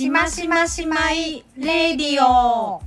[0.00, 2.80] しましましまいレディオ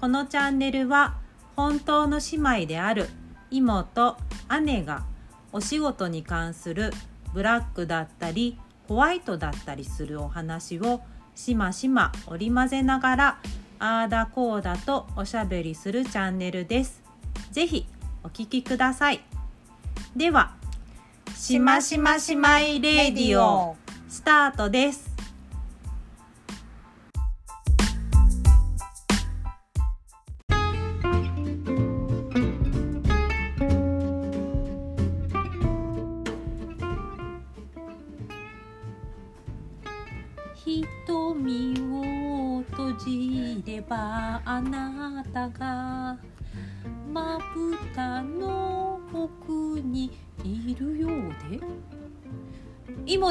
[0.00, 1.18] このチャンネルは
[1.56, 3.10] 本当の姉妹である
[3.50, 4.16] 妹
[4.62, 5.04] 姉が
[5.52, 6.90] お仕事に関する
[7.34, 8.58] ブラックだったり
[8.88, 11.02] ホワイトだったりするお話を
[11.34, 13.38] しましま織り交ぜながら
[13.78, 17.02] あーだこーだとおしゃべりするチャンネルです。
[17.50, 17.86] ぜひ
[18.24, 19.20] お聞きください。
[20.16, 20.54] では、
[21.34, 23.76] しましましまいレディオ
[24.08, 25.05] スタートです。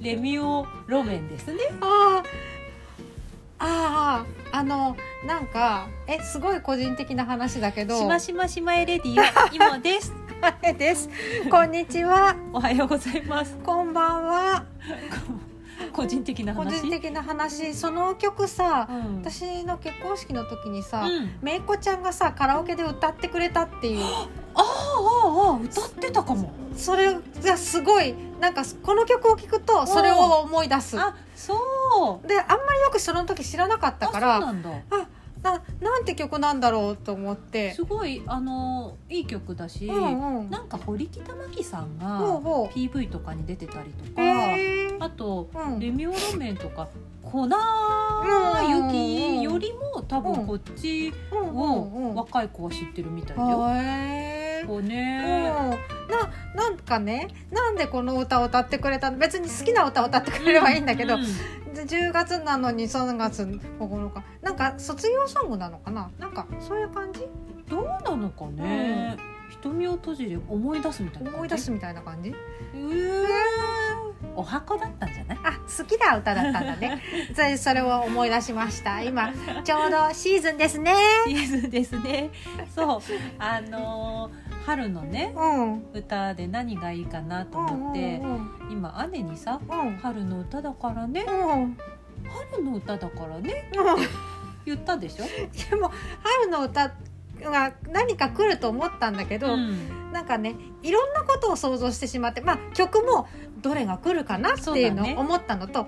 [0.00, 1.58] レミオロメンですね。
[1.82, 2.22] あ
[3.58, 7.98] ああああのなんかえすごい個人的な話だけど。
[7.98, 9.54] しましましまえレディオ。
[9.54, 10.14] イモです。
[10.62, 11.10] 姉です。
[11.50, 12.34] こんにちは。
[12.50, 13.58] おはようございます。
[13.62, 14.64] こんばんは。
[15.92, 17.74] 個人的な個話人的な話。
[17.74, 19.16] その曲さうん。
[19.18, 21.30] 私の結婚式の時にさ、うん。
[21.42, 24.02] めいこちゃんがさカラオケで歌ってくれたっていう。
[24.02, 26.54] ああああ歌ってたかも。
[26.74, 30.98] それがすごいなんかこの曲を聴くとそれを思い出す。
[30.98, 32.26] あそう。
[32.26, 34.70] であんまりよくその時知らなかったかあらそうなんだ。
[35.42, 37.72] ななんて曲なんだろうと思って。
[37.74, 40.50] すごいあのいい曲だし、うんうん。
[40.50, 44.96] なんか堀北真希さんがほ PV とかに出てたりとか、へー。
[45.02, 45.78] あと、うん。
[45.78, 46.88] レミオロメンとか
[47.22, 47.50] 粉うん
[48.88, 54.66] 雪よりも多分こっちうんうんうんを若い子は知ってるみたいだよ。
[54.66, 55.50] こううん、ね、
[56.54, 61.22] ななんかねなんでこの歌を歌ってくれたの別に好きな歌を歌ってくれればいいんだけど、うん
[61.70, 63.44] で10月なのに3月
[63.78, 66.10] 9日なんか卒業ソングなのかな？
[66.18, 67.20] なんかそういう感じ？
[67.68, 69.16] どうなのかね、
[69.50, 72.30] 瞳を閉じれば思い出すみたいな思い出すみたいな感じ？
[72.30, 73.24] うー
[74.36, 75.38] お箱だったんじゃない？
[75.44, 77.02] あ好きな歌だったんだね。
[77.34, 79.02] そ れそれを思い出しました。
[79.02, 79.32] 今
[79.64, 80.94] ちょうどシーズンですね。
[81.26, 82.30] シーズンですね。
[82.74, 83.00] そう。
[83.38, 85.84] あのー春のねうん。
[85.94, 89.80] 歌で何がいいかなと思って、うん今姉にさうん。
[89.80, 91.22] うん春の歌だからね。
[91.26, 91.78] うん。
[92.52, 94.06] 春の歌だからねうん。
[94.66, 95.24] 言ったでしょ、
[95.70, 95.90] でも
[96.22, 96.92] 春の歌
[97.42, 103.26] が何か来ると思ったんだけど、ん、なんかねいろんなことを想像してしまってまあ曲も
[103.60, 105.86] どれが来るかなっていうのを思ったのと、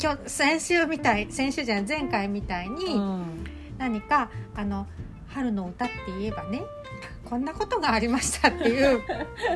[0.00, 3.44] 今日先週みたい先週じゃない前回みたいに、うん。
[3.78, 4.86] 何かあの
[5.28, 6.62] 春の歌って言えばね
[7.24, 9.02] こんなことがありましたっていう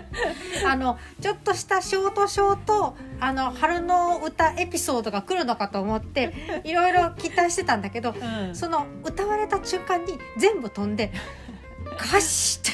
[0.67, 6.35] あのちょっとしたショートショートあの春の歌エピソードが来るのかと思って
[6.65, 8.55] いろいろ期待してたんだけどうん。
[8.55, 11.13] その歌われた瞬間に全部飛んで
[11.99, 12.71] 歌詞って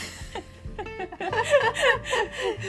[1.24, 1.30] な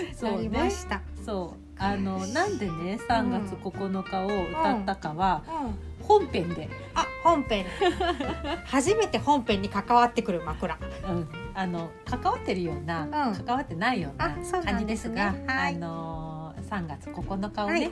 [0.03, 0.49] りそうね。
[0.49, 1.01] ました。
[1.25, 5.87] そうあのなんでね3月9日を歌ったかはうん。
[6.07, 7.65] 本編で、あ本編。
[8.65, 10.77] 初めて本編に関わってくる枕。
[11.09, 13.09] うん、あの関わってるような、うん。
[13.09, 14.29] 関わってないような
[14.63, 15.75] 感じんですがはい。
[15.75, 17.91] あのー3月9日をね、はい。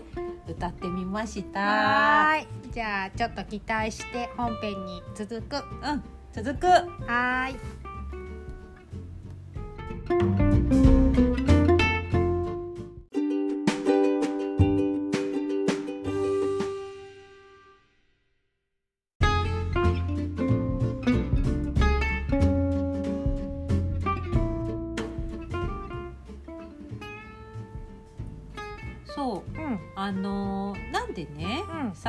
[0.51, 1.59] 歌ってみました。
[1.61, 2.47] はーい。
[2.71, 5.55] じゃあちょっと期待して本編に続く。
[5.55, 6.03] うん、
[6.33, 6.67] 続く。
[6.67, 7.84] はーい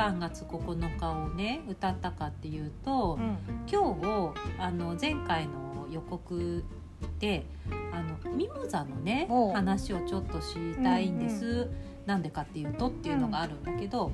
[0.07, 3.37] 3月9日をね歌ったかっていうと、うん。
[3.69, 6.63] 今日あの前回の予告
[7.19, 7.45] で
[7.91, 11.69] あのミモザのね話をちょっと知りたいんです、
[12.05, 14.11] なんでかっていうとっていうのがあるんだけど、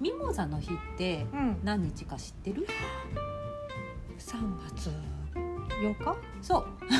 [0.00, 1.58] ミモザの日ってうん。
[1.64, 2.66] 何日か知ってる
[4.18, 4.36] ？3
[4.76, 4.90] 月
[5.82, 6.16] 8日？
[6.42, 6.66] そう。
[6.84, 6.96] 9日？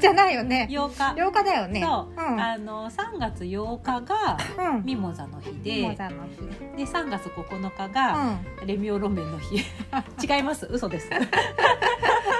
[0.00, 0.68] じゃないよね。
[0.70, 0.94] 8日。
[1.20, 1.80] 8日だよね。
[1.82, 2.40] そう、うん。
[2.40, 4.36] あの3月8日が
[4.74, 4.84] うん。
[4.84, 6.36] ミモザの日ミモでザの日。
[6.76, 8.66] で3月9日がうん。
[8.66, 9.56] レミオロメンの日。
[10.22, 10.66] 違います？
[10.66, 11.08] 嘘です。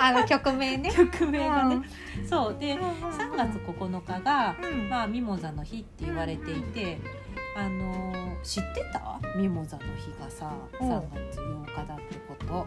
[0.02, 0.90] あの曲名ね。
[0.90, 1.80] 曲名がね、
[2.28, 2.56] そう。
[2.58, 4.88] で3 3月9日が、うん。
[4.88, 6.98] まあ、ミモザの日って言われていて、
[7.56, 9.18] あのー知ってた？
[9.36, 10.88] ミモザの日がさうん。
[10.88, 12.46] 3月8日だってこと。
[12.46, 12.64] だ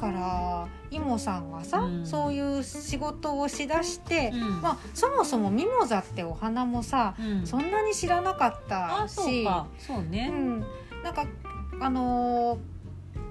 [0.00, 2.06] からイモさんがさ、うん。
[2.06, 4.60] そういう仕事をしだして、うん。
[4.62, 7.46] まあそもそもミモザってお花もさ、うん。
[7.46, 10.60] そんなに知らなかったあそうしかそううね、ん、
[11.04, 11.26] なんか
[11.80, 12.58] あのー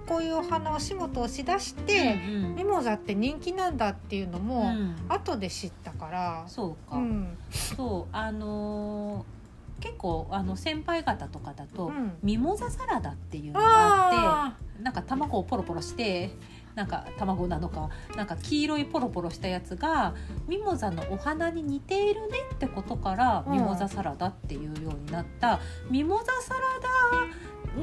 [0.07, 4.95] こういうお花お仕事をしだして、うんミモザって人気なんだっていうのうも、ん。
[5.07, 7.38] 後で知ったから、そうか、うん。
[7.51, 9.39] そうあのー
[9.81, 12.18] 結構あの先輩方とかだと、うん。
[12.24, 16.31] ミモザサラダっていうのがああってなんか卵をポロポロして
[16.75, 20.13] なんか卵なのかなんか黄色いポロポロしたやつが
[20.48, 23.54] ミモザのお花に似ているねってことから、うん。
[23.54, 25.60] ミモザサラダっていうようになった。
[25.89, 26.60] ミモザサラ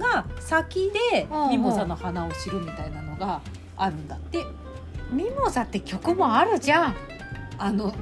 [0.01, 1.51] ダが先でうんうん。
[1.51, 3.41] ミモザの花を知るみたいなのが
[3.77, 4.39] あるんだって。
[4.39, 4.47] ー
[5.11, 6.95] ミモザって曲もあるじゃん。
[7.59, 7.95] あの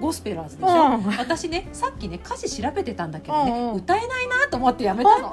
[0.00, 1.04] ゴスペラーズでしょ、うん。
[1.18, 3.76] 私ねさっきね歌詞調べてたんだけどね、うんうん。
[3.76, 5.30] 歌えないなと思ってやめたの。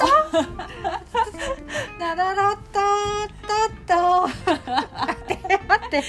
[2.00, 2.84] ラララッタッ
[3.48, 4.28] タッタ
[5.68, 6.04] 待って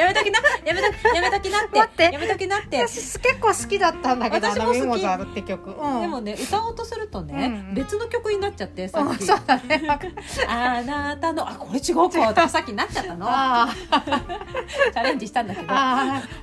[0.00, 1.78] やめときなやめときやめときなって。
[1.78, 2.02] 待って。
[2.04, 2.78] やめときなって。
[2.88, 5.02] 私結構好きだったんだけどあ私も好き。
[5.02, 7.74] ザって曲、うん、でもね歌おうとするとね、うんうん。
[7.74, 9.82] 別の曲になっちゃってさうんっきそうだね
[10.48, 13.26] 「あなたのあこれ違うか」とかさっきなっちゃったの。
[13.28, 13.68] あ
[14.92, 15.74] チャレンジしたんだけど。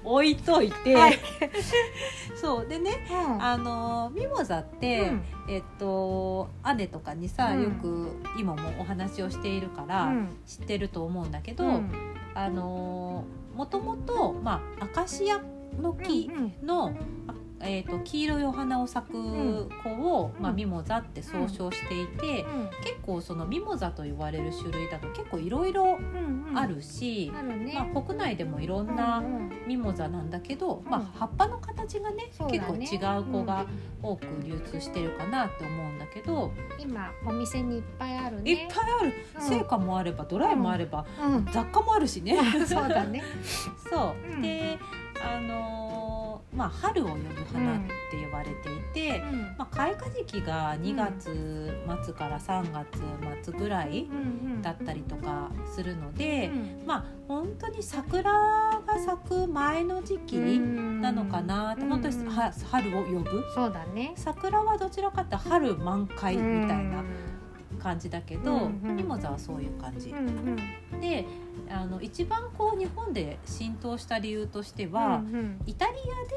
[0.04, 1.20] 置いといて、はい
[2.36, 3.44] そうでねーうん。
[3.44, 5.24] あのミモザって、うん。
[5.50, 7.64] えっと姉とかにさ、うん。
[7.64, 10.30] よく今もお話をしているから、うん。
[10.46, 11.92] 知ってると思うんだけど、うん。
[12.34, 13.26] あの
[13.56, 15.42] もともと、まあ、アカシア
[15.80, 16.94] の木うんの、
[17.28, 22.46] あえー、と黄色いお花を咲く子を、まあ、うんミモザって総称していて、
[22.84, 26.58] 結構そのミモザと言われる種類だと結構いろいろうんうん。
[26.58, 29.52] あるし、あるね、まあ、国内でもいろんなうんうん。
[29.68, 33.66] ミモザなんだけど、まあ、葉っぱの形がね結構違う子が
[34.04, 38.52] 多く流通してるかなって思うんだけど、今お店にいっぱいあるね。
[38.52, 39.48] いっぱいある、うん。
[39.48, 41.46] 成果もあればドライもあれば、うん。
[41.52, 42.38] 雑貨もあるしね。
[42.68, 43.24] そうだね。
[43.90, 44.42] そう、うん。
[44.42, 44.78] で
[45.24, 46.11] あのー
[46.54, 47.80] まあ春を呼ぶ花っ
[48.12, 49.42] て言われていて、うん。
[49.58, 53.02] まあ、開花時期が2月末から3月
[53.44, 56.86] 末ぐらいうんだったりとかするので、うん。
[56.86, 61.90] まあ本当に桜が咲く前の時期なのかなって、うん。
[61.90, 63.44] 本当には春を呼ぶ？
[63.56, 64.14] そうだね。
[64.16, 67.04] 桜はどちらかって春満開みたいな
[67.80, 68.96] 感じだけど、うんうん。
[68.98, 70.14] ミモザはそういう感じ。
[71.00, 71.26] で
[71.70, 75.62] あの一番こう日本で浸透した理由としては、うんうん。
[75.66, 75.94] イタリ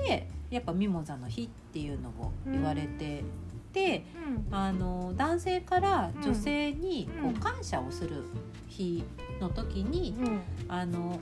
[0.06, 3.24] アでやっぱミモザの日っていうのを言われて
[3.72, 4.04] て、
[4.50, 7.34] あの男性から女性にこううん。
[7.34, 8.24] 感謝をする
[8.68, 9.04] 日
[9.40, 10.40] の時に、うん。
[10.68, 11.18] あの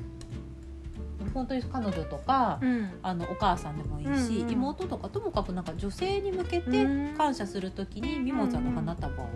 [1.33, 2.91] 本当に彼女とか、うん。
[3.03, 4.53] あのお母さんでもいいし、うんうん。
[4.53, 7.15] 妹とかともかくなんか女性に向けてうん。
[7.17, 9.29] 感謝する時にミモザの花束を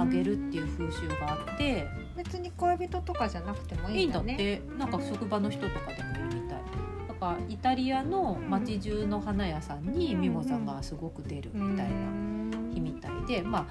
[0.00, 1.86] あげるっていう風習があって、
[2.18, 4.60] 別に恋人とかじゃなくてもいいいんだねて。
[4.76, 6.60] なんか職場の人とかでもいるみたい。
[7.08, 13.66] だからイタリアの街中の花屋さんにミモザがすごく出るみたいな日みたいで、まあ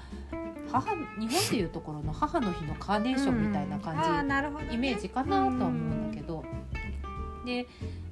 [0.72, 4.74] 母日本でいうところの母の日のカーネーションみたいな感じ、あーなるほどね。
[4.74, 6.44] イメージかなとは思うんだけど、
[7.44, 7.66] で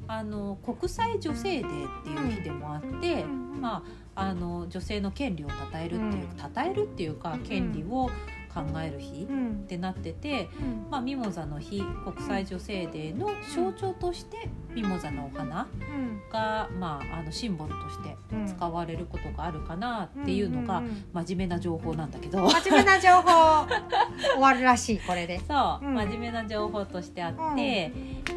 [0.09, 3.83] あの国際女性デーっていう日でもあって、うんま
[4.15, 8.11] あ、あの女性の権利を称えるっていううん称えるっていうか権利を
[8.57, 9.51] 考える日うん。
[9.51, 10.91] ってなってて、うん。
[10.91, 16.23] まあ、ミモザの日国際女性デーの象徴としてミモザのお花うん。
[16.33, 18.47] が、まあ、あのシンボルとしてうん。
[18.47, 20.83] 使われることがあるかなっていうのが
[21.13, 22.49] 真面目な情報なんだけど。
[22.49, 23.67] 真面目な情報。
[24.35, 25.39] 終わるらしいこれで。
[25.47, 25.95] そう、うん。
[25.95, 27.93] 真面目な情報としてあって、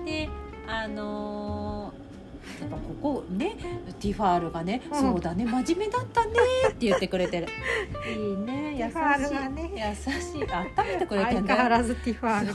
[0.06, 0.30] で
[0.68, 2.10] あのー
[2.62, 3.56] やっぱここね
[4.00, 5.00] ティファールがね、うん。
[5.00, 6.32] そうだね真面目だったね
[6.70, 7.48] って言ってくれてる。
[8.10, 10.44] いいねティファールがね優しい。
[10.44, 12.54] 温めてくれて相る変わらずティファール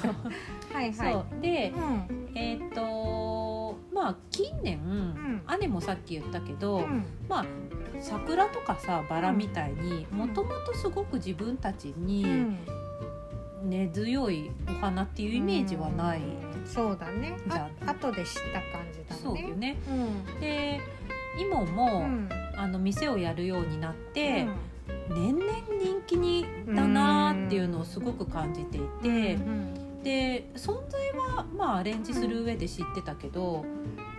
[0.74, 1.42] はいはい。
[1.42, 2.30] でうん。
[2.34, 4.80] えっ、とまあ近年、
[5.60, 7.04] 姉もさっき言ったけど、うん。
[7.28, 7.46] まあ
[8.00, 12.58] 桜とかさバラみたいにもともとすごく自分たちにうん。
[13.64, 16.66] 根強いお花っていうイメージはない、うん。
[16.66, 17.36] そうだね。
[17.48, 19.20] じゃあ後で知った感じだね。
[19.22, 19.76] そうよね。
[19.88, 20.40] うん。
[20.40, 20.80] で
[21.38, 22.28] 今も、うん。
[22.56, 24.54] あの店をやるようになってう、ん
[25.08, 33.64] 年々人気にだなっていうのをすごく感じていて、うんで存在はまあアレンジする上で知ってたけど、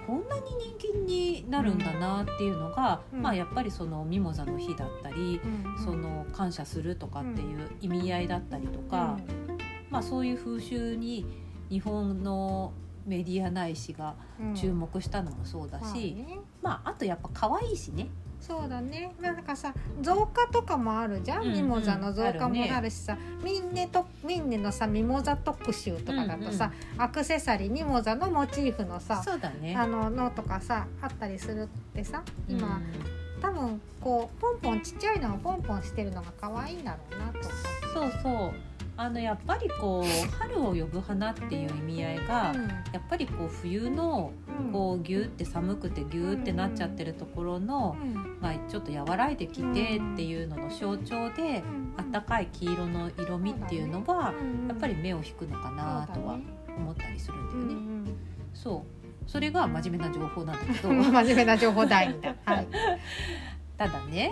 [0.07, 3.21] こんなに人気になるんだなっていうのが、うん。
[3.21, 5.39] まあやっぱりそのミモザの日だったり、
[5.83, 9.19] その感謝するとかっていう意味合いだったりとか、
[9.91, 11.25] まあそういう風習に
[11.69, 12.73] 日本の
[13.05, 14.15] メディアないしが
[14.55, 16.25] 注目したのもそうだだし、
[16.63, 18.07] まああとやっぱ可愛いしね。
[18.45, 19.11] そうだね。
[19.19, 21.53] なんかさ造花とかもあるじゃん、うんうん。
[21.53, 29.75] ミモザの造花もあるしさ、ミンネとミンネのさミモザ特集とかだとさ、アクセサリーミモザのモチーフのさそうだね。
[29.75, 33.41] あののとかさあったりするってさ今、うん。
[33.41, 37.39] 多分こうポンポンちっちゃいのがポンポンしてるのが可愛いんだろうなと
[37.99, 38.53] 思そうそう
[38.97, 42.55] あのやっぱりこう春を呼ぶ花っていう意味合いが、う。
[42.93, 44.71] やっぱりこう冬のうん。
[44.71, 48.37] こうギューって寒くてギューってなっちゃってるところの、うん。
[48.41, 51.63] まあ、ちょっと和らいできてっていうのの象徴で、
[51.97, 54.33] あったかい黄色の色味っていうのは、
[54.67, 56.39] やっぱり目を引くのかなとは
[56.77, 58.11] 思ったりするんだよね。
[58.53, 59.29] そう。
[59.29, 60.89] それが真面目な情報なんだけど。
[60.93, 62.35] 真面目な情報大だ。
[62.45, 62.67] はい。
[63.77, 64.31] ただね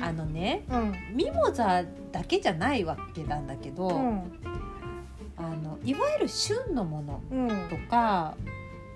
[0.00, 0.94] あのねうん。
[1.14, 4.32] ミモザだけじゃないわけなんだけど、うん。
[5.36, 7.48] あのいわゆる旬のものうん。
[7.68, 8.34] とか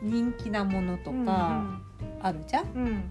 [0.03, 1.65] 人気なものとか
[2.23, 2.87] あるじゃん、うん。
[2.87, 3.03] うん。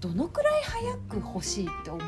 [0.00, 2.02] どのくらい早く欲しいって思う？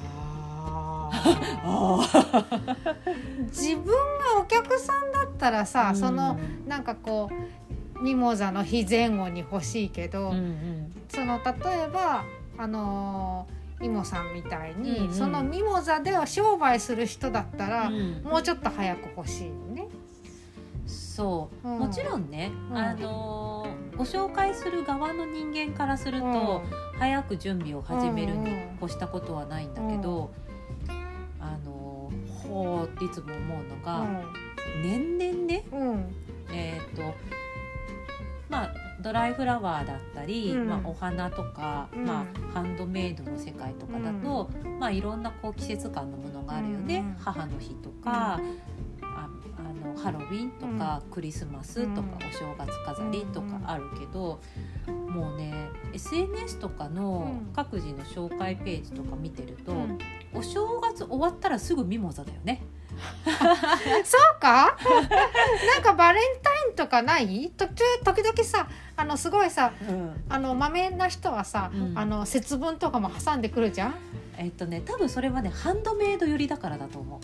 [0.00, 1.10] あ
[1.64, 2.24] あ
[3.46, 3.92] 自分が
[4.40, 7.30] お客さんだったらさ、そのうんなんかこ
[7.98, 12.22] うミモザの日前後に欲しいけど、うんうんその例えば
[12.58, 15.14] あのーイモさんみたいに、うんうん。
[15.14, 18.22] そのミモザでは商売する人だったら、うん。
[18.24, 19.86] もうちょっと早く欲しいね。
[20.84, 21.78] そう、うん。
[21.78, 22.76] もちろんね、うん。
[22.76, 26.62] あのーご紹介する側の人間からすると、
[27.00, 30.30] 早く準備を始めるに越したことはないんだけど、
[31.40, 34.06] あのーほーっていつも思うのが、
[34.82, 35.64] 年々ね
[36.52, 37.02] えっ、と
[38.48, 40.68] まあドライフラワーだったり、うん。
[40.68, 42.04] まあ、お花とか、うん。
[42.04, 47.16] まあ、ハンドメイドの世界とかだと、まあ、いろんなこう季節感のものがあるよね、うん。
[47.18, 48.40] 母の日とか、
[49.02, 52.28] ああのハロウィンとか、クリスマスとか、うん。
[52.28, 54.40] お正月飾りとかあるけど、
[55.08, 55.52] もうね
[55.92, 57.52] SNS とかのうん。
[57.54, 59.98] 各自の紹介ページとか見てると、うん。
[60.34, 62.62] お正月終わったらすぐミモザだよね。
[64.04, 64.76] そうか？
[65.74, 67.50] なんかバレンタインとかない？
[67.56, 67.74] 途中
[68.04, 69.72] 時々さあのすごいさ
[70.28, 71.98] あのまめな人はさ、うん。
[71.98, 73.94] あの節分とかも挟んでくるじゃん？
[74.36, 77.20] えっとね多分それはねハンドメイド寄りだからだと思う。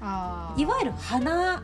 [0.00, 0.60] あー。
[0.62, 1.62] いわゆる花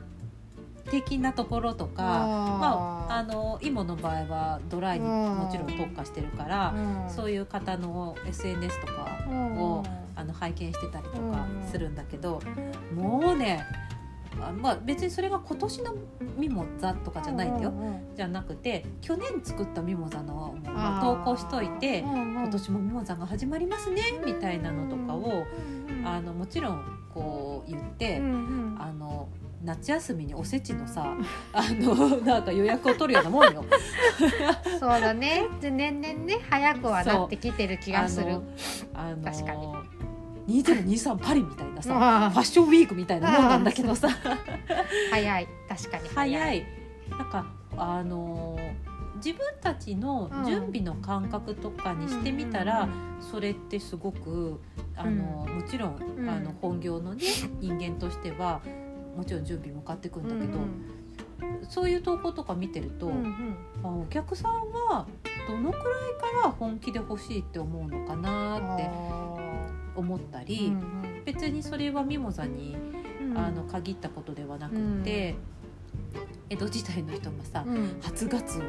[0.90, 9.84] 的なところとかまあ、ああのイモの場合はドライにうんもちろん特化してるから、ーそういう方の SNS とかを
[10.22, 12.40] あの拝見してたりとかうんするんだけど、
[12.94, 13.66] もうね
[14.40, 15.94] あまあ別にそれが今年の
[16.36, 17.72] ミモザとかじゃないんだよ、
[18.16, 20.56] じゃなくて去年作ったミモザの
[21.02, 25.44] 投稿しといて今年もミモザが始まりますねみたいなのとかを
[26.04, 28.18] あのもちろんこう言って、
[28.78, 29.28] あの
[29.64, 31.16] 夏休みにおせちのさ
[31.52, 33.64] あのなんか予約を取るようなもんよ。
[34.78, 35.48] そうだね。
[35.60, 38.40] で年々ね早くはなってきてる気がする。
[38.94, 39.68] あの確かに
[40.48, 44.08] 2023パリみたいなさあファッションウィークみたいなもんなんだけどさ。
[45.10, 45.48] 早い。
[45.68, 46.08] 確かに。
[46.08, 46.66] 早い。
[47.10, 47.46] なんか
[47.76, 48.58] あの
[49.16, 52.88] 自分たちの準備の感覚とかにしてみたら、
[53.20, 54.60] それってすごく
[54.96, 57.22] あの、もちろんあの本業のね
[57.60, 58.60] 人間としては
[59.16, 60.58] もちろん準備向かっていくんだけど、
[61.68, 63.56] そういう投稿とか見てると、うんうん。
[63.84, 65.06] あお客さんは
[65.46, 65.84] どのくらい
[66.42, 68.90] から本気で欲しいって思うのかなって
[69.96, 71.22] 思ったり、うんうん。
[71.24, 72.76] 別にそれはミモザに、
[73.20, 73.38] うん。
[73.38, 75.36] あの限ったことではなくって、
[76.48, 77.98] 江戸時代の人がさ、うん。
[78.02, 78.60] 初ガツオ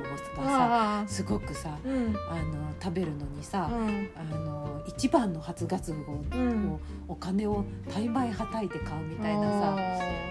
[0.41, 2.15] がさあすごくさーうん。
[2.29, 4.09] あの食べるのにさ、うん。
[4.15, 6.79] あの一番の初ガツオを、うん。
[7.07, 9.77] お金を大枚はたいて買うみたいなさ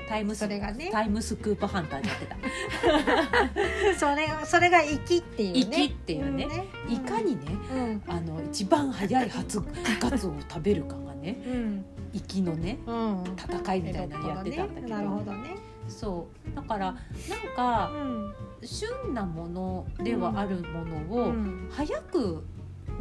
[0.08, 0.90] タイムスそれがね。
[0.90, 3.98] タイムスクープハンターでやってた。
[3.98, 5.76] そ れそれが粋っていうね。
[5.76, 6.48] 粋っていうね。
[6.88, 7.42] いかにね
[7.74, 8.02] うん。
[8.08, 9.60] あの一番早い初
[10.00, 11.84] ガツオを食べるかがねうん。
[12.14, 13.24] 粋のねうん。
[13.36, 14.88] 戦いみたいなのやってたんだけど。
[14.88, 16.56] なるほどねそう。
[16.56, 18.34] だからなんかうん。
[18.64, 21.68] 旬なものではあるものをうん。
[21.70, 22.44] 早く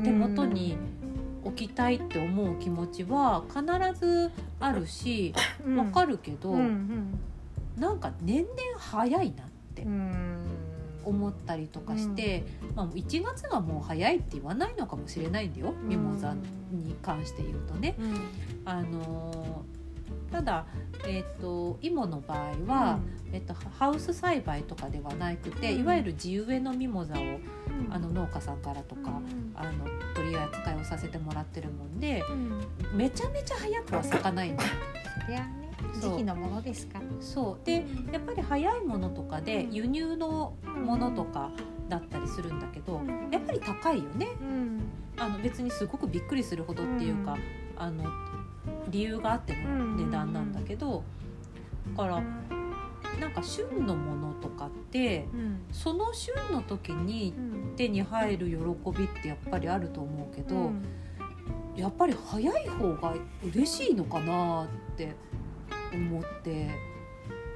[0.04, 0.78] 手元に
[1.44, 3.64] 置きたいって思う気持ちは必
[4.00, 5.34] ずあるし
[5.76, 6.56] わかるるけど、
[7.78, 10.48] なんか年々早いなってうん。
[11.04, 12.44] 思ったりとかして、
[12.76, 16.36] まあ、1月はもう早いって言わないのかもしれないんだよ、ミモザ
[16.72, 17.96] に関して言うとね。
[18.00, 18.16] うん。
[18.66, 19.81] あのー
[20.32, 20.66] ただ、
[21.06, 23.00] えー、と芋の場合は、
[23.34, 25.82] えっとハウス栽培とかではなくて、うん。
[25.82, 27.42] いわゆる地植えのミモザをうん。
[27.90, 29.86] あの農家さんからとか、うんあの
[30.16, 32.62] 取り扱いをさせてもらってるもんでうん。
[32.94, 34.70] めちゃめちゃ早くは咲かないんだよ。
[35.26, 36.12] そりゃねそう。
[36.12, 37.06] 時期のものですから。
[37.20, 37.66] そう。
[37.66, 39.74] でやっぱり早いものとかでうん。
[39.74, 41.52] 輸入のものとか
[41.90, 44.28] だったりするんだけどやっぱり高いよね。
[44.42, 44.82] うん。
[45.18, 47.40] あの別にすごくびっくりするほどっていうか、うん。
[47.76, 48.04] あの
[48.92, 51.04] 理由があっての値段なんだけど、
[51.96, 52.24] だから
[53.20, 55.62] なんか旬のものとかってうん。
[55.72, 57.62] その旬の時にうん。
[57.78, 58.56] 手に入る喜
[58.92, 60.84] びってやっぱりあると思うけど、うん。
[61.76, 64.68] やっぱり早い方が嬉しいのかなっ
[64.98, 65.16] て
[65.94, 66.70] 思って、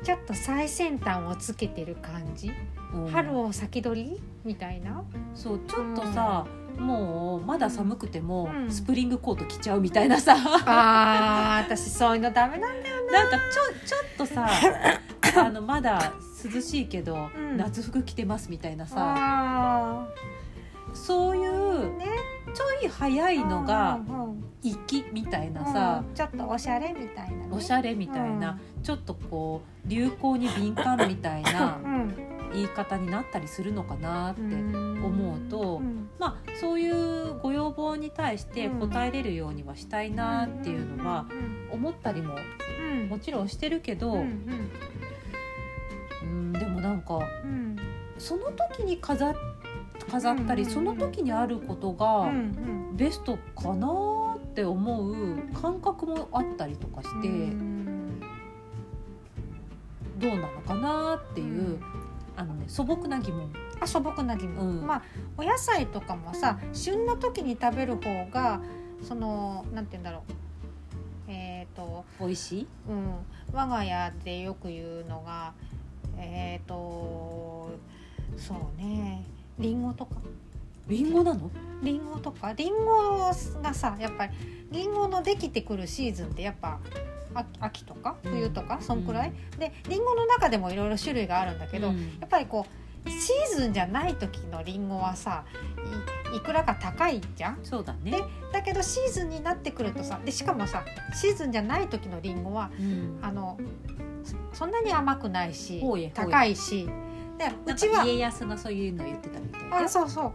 [0.02, 2.50] ちょっと最先端をつけてる感じ？
[2.94, 3.08] うん。
[3.08, 4.22] 春を先取り？
[4.46, 5.04] みたいな？
[5.34, 6.48] そうちょっとさ、
[6.80, 8.72] もうまだ寒くてもうん。
[8.72, 13.28] スプリングコート着ちゃうみたいなさ、あー私そういうのダメなんだよな。
[13.28, 14.48] んかちょちょっとさ
[15.38, 16.14] あのまだ
[16.54, 17.58] 涼しいけど、うん。
[17.58, 18.96] 夏服着てますみたいなさ。
[18.98, 20.08] あ
[20.94, 22.06] そういうーね。
[22.54, 25.74] ちょい早いのがうんうん粋みたいなうん。
[25.74, 27.48] さ、ちょっとおしゃれみたいなね。
[27.52, 32.16] おしゃれみたいな、ちょっとこう流行に敏感みたいなうん。
[32.54, 34.42] 言い方になったりするのかなって、
[35.06, 35.82] 思思うと
[36.20, 41.26] まあそういうご要望に対して応えれるようにはしたいなっていうのは
[41.72, 43.10] 思ったりもうん。
[43.10, 44.24] もちろんしてるけど、うう
[46.26, 46.50] ん。
[46.50, 47.76] んでもなんかうん。
[48.18, 49.36] その時に飾っ
[50.10, 52.96] 飾ったり、うんその時にあることうがん。
[52.96, 58.22] ベストかなって思う感覚もあったりとかして、うん
[60.18, 61.78] どうなのかなっていう、
[62.38, 63.52] あのね素朴な疑問。
[63.80, 64.88] あ素朴な疑問、うん。
[64.88, 65.02] まあ
[65.38, 68.62] お野菜とかもさ旬の時に食べる方が
[69.04, 70.22] そのなんて言うんだろう。
[71.28, 72.68] えっ、と美味しい？
[72.90, 73.14] うん。
[73.54, 75.54] 我が家でよく言うのが
[76.18, 77.72] えっ、と
[78.38, 79.24] そうね。
[79.60, 80.16] りんごとか。
[80.88, 81.50] リンゴなの？
[81.82, 82.54] りんごとか。
[82.54, 84.34] りんごがさやっぱり
[84.72, 86.80] りんごのできてくるシーズンってやっぱ
[87.34, 88.82] 秋秋とか冬とか、うん。
[88.82, 92.18] そんくらい、でりんごの中でもいろいろ種類があるんだけど、うん。
[92.20, 95.44] やっぱりこうシーズンじゃない時のりんごはさ
[96.34, 97.60] いいくらか高いじゃん？
[97.64, 98.12] そうだね。
[98.12, 98.24] で。
[98.52, 103.20] だけどシーズンになってくるとさでしかもさシーズンじゃない時のりんごはうん。
[103.22, 103.58] あの
[104.52, 105.82] そそんなに甘くないし
[106.14, 106.90] 高いし
[107.38, 110.34] でなうんちはか家康がそういうの言ってたみたいであそうそう。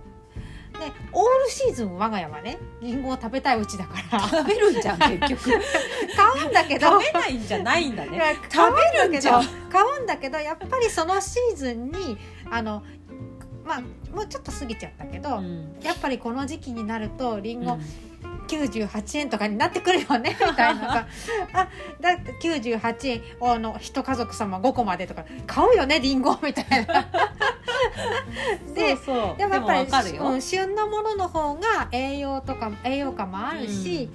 [0.78, 4.20] でオールシーズン我が家はねりんごを食べたいうちだから。
[4.20, 5.50] 食べるんじゃん結局。
[6.16, 7.00] 買うんだけど。
[7.00, 8.37] 食べないんじゃないんだね。
[8.50, 12.18] 食べるんじゃん買うんだけどやっぱりそのシーズンに
[12.50, 12.83] あの
[13.64, 13.80] まあ
[14.14, 15.76] もうちょっと過ぎちゃったけど、うん。
[15.83, 17.80] やっぱりこの時期になるとりんごうん
[18.56, 21.06] 98円とかになってくるよね みたいなさ。
[21.52, 21.68] あ
[22.00, 23.22] だって98円。
[23.40, 25.24] あの一家族様5個までとか。
[25.46, 27.06] 買うよねりんごみたいな。
[28.74, 29.38] でそうそう。
[29.38, 34.08] でもやっぱりわかるよ、うん旬のものの方が栄養とか栄養価もあるし、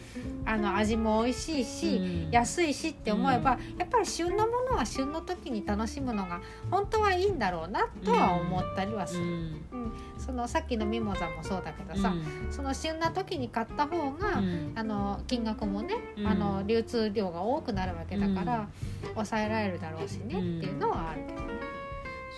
[0.46, 2.32] あの味も美味しいし、うん。
[2.32, 9.30] 安いしって思えば、やっぱり旬のものは旬の時に楽しむのが本当はいいんだろうなとは思ったりはする、うん。
[9.30, 9.94] うん。
[10.18, 12.52] そのさっきのミモザもそうだけどさ、うん。
[12.52, 14.72] その旬な時に買った方が、うん。
[14.76, 16.28] あの金額もね、うん。
[16.28, 18.68] あの流通量が多くなるわけだから、
[19.14, 20.58] 抑えられるだろうしね、うん。
[20.58, 21.48] っていうのはあるけどね。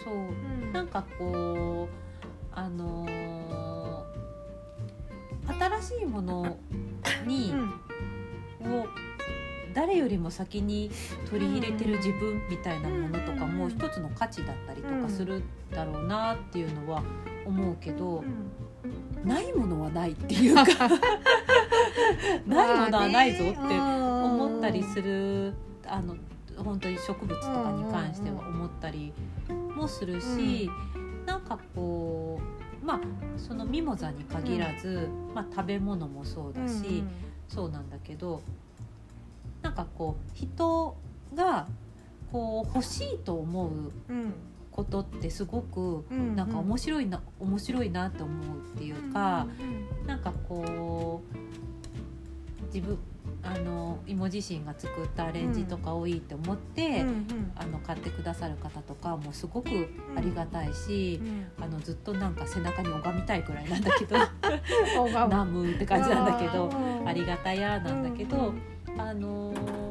[0.04, 0.14] そう。
[0.16, 0.18] う
[0.70, 0.74] ん。
[0.74, 1.96] なんかこう
[2.52, 3.18] あのー
[5.82, 6.58] 新しいもの
[7.26, 7.54] に、
[8.64, 8.86] を
[9.74, 10.92] 誰よりも先に
[11.30, 13.72] 取り入れてる自分みたいなものとかもうん。
[13.72, 17.02] 一つの価値だったりとかするだろうなっていうのは
[17.46, 18.26] 思うけどう、ん
[19.24, 20.64] ないものはないっていうか
[22.46, 25.54] ないものはないぞって思思ったりする
[25.86, 26.16] あの
[26.58, 29.14] 本当に植物とかに関しては思ったり
[29.76, 30.70] もするし、
[31.26, 32.40] なんかこ
[32.82, 33.00] うまあ
[33.38, 37.04] そのミモザに限らず、まあ、食べ物もそうだし、
[37.48, 38.42] そうなんだけど
[39.62, 40.96] なんかこう人
[41.36, 41.68] が
[42.32, 44.34] こう欲しいと思ううん
[44.78, 49.48] ことってすごくうんなんか面白いな面白いなと思うっていうか、
[50.06, 52.96] なんかこう自分
[53.42, 57.52] あの芋自身が作ったアレンジとか多いって思って、うんうん。
[57.56, 59.70] あの買ってくださる方とかもすごく
[60.16, 61.20] ありがたいし、
[61.58, 61.64] うん。
[61.64, 64.18] あのずっとなんか背中に拝みたいくらいなんだけど
[65.28, 68.54] ナムって感じなんだけどうんありがたやなんだけど、
[68.88, 69.88] うんあのー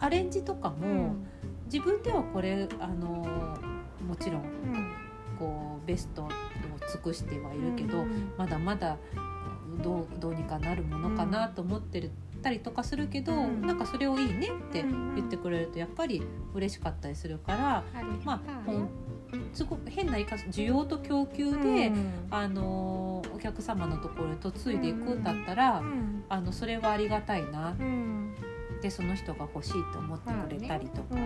[0.00, 1.26] アレンジとかうもん
[1.72, 4.94] 自分ではこれあのーもちろんうん。
[5.38, 6.28] こうベストを
[6.90, 8.96] 尽くしてはいるけど、うんまだまだ
[9.82, 12.10] どうどうにかなるものかなと思ってる
[12.42, 13.60] たりとかするけど、うん。
[13.66, 16.22] なんかそれをいいねって言ってくれるとやっぱり
[16.54, 17.84] 嬉しかったりするから、
[18.24, 18.88] まあほん
[19.52, 21.92] すごく変な言い方需要と供給で、
[22.30, 25.82] あのお客様のところに嫁いでいくんだったら、
[26.28, 27.76] あのそれはありがたいな
[28.82, 31.16] でその人が欲しいと思ってくれたりとか、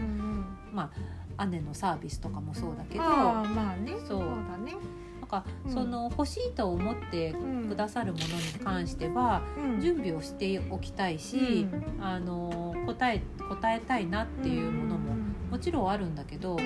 [0.72, 0.90] ま
[1.36, 3.94] あ姉のサービスとかもそうだけど、ああまあね。
[4.06, 4.20] そう。
[4.20, 4.74] だね。
[5.20, 5.72] なんかうん。
[5.72, 7.34] その欲しいと思って
[7.68, 8.30] くださるものに
[8.64, 9.42] 関しては、
[9.80, 11.66] 準備をしておきたいし、
[12.00, 15.14] あの答え答えたいなっていうものも
[15.50, 16.56] もちろんあるんだけど、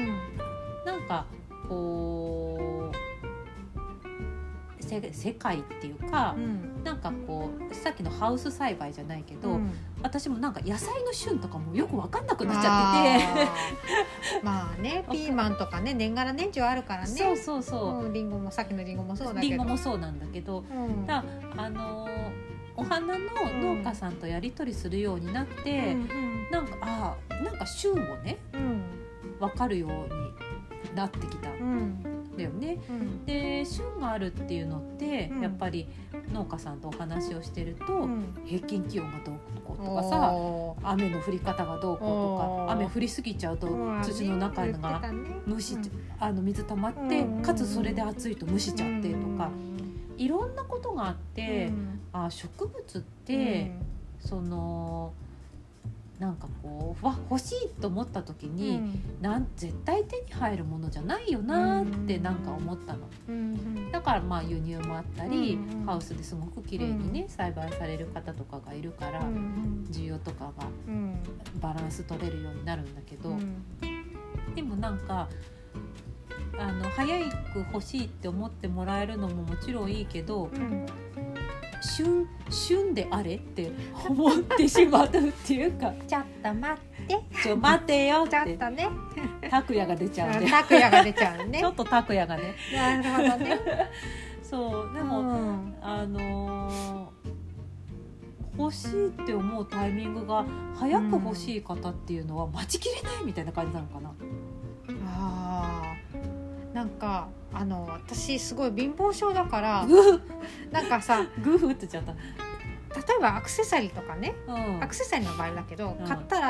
[0.85, 1.27] なんか
[1.69, 6.37] こうせ世界っていうか、
[6.87, 9.59] なんかこうさっきのハウス栽培じゃないけど、
[10.03, 14.39] 私もなんか野菜の旬とかもよく分かんなくなっちゃってて。
[14.39, 17.09] て まあねピーマンとかね年がら年中あるからね。
[17.09, 19.41] そうそうそう、うんリンゴもさっきのリンゴもそうだけど。
[19.43, 20.65] リンゴもそうなんだけど。
[20.71, 21.07] うん。
[21.07, 21.25] だ
[21.57, 22.11] あのー
[22.79, 23.15] お花の
[23.77, 28.83] 農家さんとやり取りするようになって、うんなんかあーなんか旬をねうん。
[29.41, 29.91] 分かるよう
[30.91, 32.79] になってきたんうんだよね。
[32.89, 33.25] うん。
[33.25, 35.41] で旬があるっていうのって、うん。
[35.41, 35.89] やっぱり
[36.33, 38.35] 農家さんとお話をしてると、うん。
[38.45, 39.35] 平均気温がどう
[39.65, 40.33] こうとかさ
[40.91, 44.03] 雨の降り方がどうこうとか雨降りすぎちゃうとうん。
[44.03, 45.03] 土の中が
[45.49, 45.83] 蒸し、うん。
[46.19, 49.51] あの水溜まって、うんかつそれで暑いと蒸しちゃってとか、
[50.17, 52.01] いろんなことがあって、うん。
[52.13, 53.73] あ植物って、
[54.21, 55.13] その
[56.19, 62.23] なんかこうわ欲しいと思った時に、なん絶対手に入るものじゃないよなってうん。
[62.23, 63.01] なんか思ったの。
[63.29, 69.87] うんだからまあ輸入もあったり、うんハウスですごく綺麗にね、栽培される方とかがいるから、うん。
[69.91, 71.19] 需要とかがうん。
[71.61, 73.65] バランス取れるようになるんだけど、うん。
[74.55, 75.29] でもなんか
[76.59, 77.19] あの早
[77.53, 80.87] く欲しいって思ってもらえるのももちろんいいけどうん
[81.81, 83.71] 旬旬であれって
[84.09, 85.11] 思ってしまうっ
[85.47, 85.93] ていうか。
[86.07, 87.43] ちょっと待って。
[87.43, 88.89] ちょ待てよっちょってとね。
[89.51, 91.59] 拓也が出ちゃうんで、拓也が出ちゃうね。
[91.61, 92.55] ちょっと拓也がね。
[92.75, 93.61] なるほどね。
[94.43, 97.17] そうででも、あのー
[98.59, 104.15] 欲しいって思うタイミングが早く欲しい方っていうのは待ちきれないみたいな感じなのかな。
[105.07, 106.75] あー。
[106.75, 109.87] なんかあの私すごい貧乏症だから
[110.71, 112.05] なんかさグーフってちゃっ
[112.97, 114.55] 例えばアクセサリーとかねた。
[114.55, 114.83] うん。
[114.83, 116.07] アクセサリーの場合だけど、うん。
[116.07, 116.47] 買ったら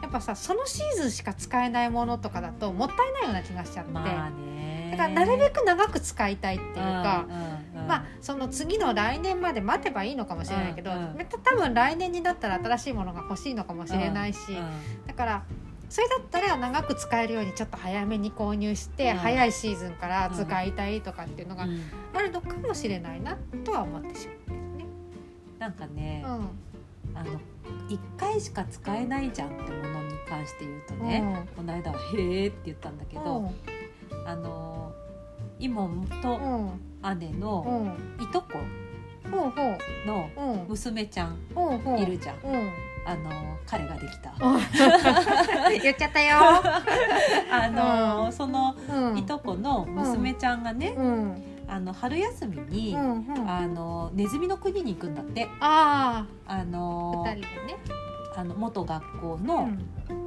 [0.00, 4.88] やっぱさそのシーズンしか使えないものとかだともったいないような気がしちゃって、まあね。
[4.92, 7.88] だからなるべく長く使いたいっていうか、うんうんうん。
[7.88, 11.18] まあその次の来年まで待てばいいのかもしれないけど、うんうん。
[11.44, 15.06] 多分来年になったら新しいものが欲しいのかもしれないし、うん。
[15.06, 15.42] だから
[15.92, 19.18] それだったら長く使えるようにちょっと早めに購入して、うん。
[19.18, 21.82] 早いシーズンから使いたいとかっていうのがうん。
[22.14, 24.86] あるのかもしれないなとは思ってしまうけどね。
[25.58, 26.48] なんかね、うん。
[27.14, 27.38] あの
[27.90, 33.52] 一回しか使えないじゃんってものに関して言うとね、この間は「へえ」って言ったんだけど、
[34.24, 34.94] あの
[35.58, 36.80] 妹うとん。
[37.18, 37.86] 姉うの
[38.18, 38.22] ん。
[38.22, 38.48] いとこ
[40.06, 40.68] のうん。
[40.68, 41.36] 娘ちゃん
[42.00, 42.36] いるじゃん。
[43.06, 44.32] うんあの彼ができた。
[45.82, 46.36] 言っちゃったよ。
[47.50, 49.18] あの、そのうん。
[49.18, 51.42] いとこの娘ちゃんがね、うん。
[51.68, 53.48] あの春休みに、うんうん。
[53.48, 55.48] ああのネズミの国に行くんだって。
[55.60, 57.76] ああーの二人でね。
[58.34, 59.78] あの元学校うの、ん。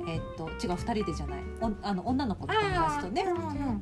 [0.07, 1.39] えっと違う二人でじゃない。
[1.61, 3.25] おあの女の子の友達とね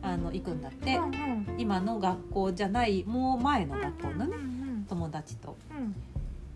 [0.02, 1.56] あの行くんだって、うんうん。
[1.58, 4.86] 今の学校じゃないもう前の学校のねうん。
[4.88, 5.56] 友達と。
[5.72, 5.96] うん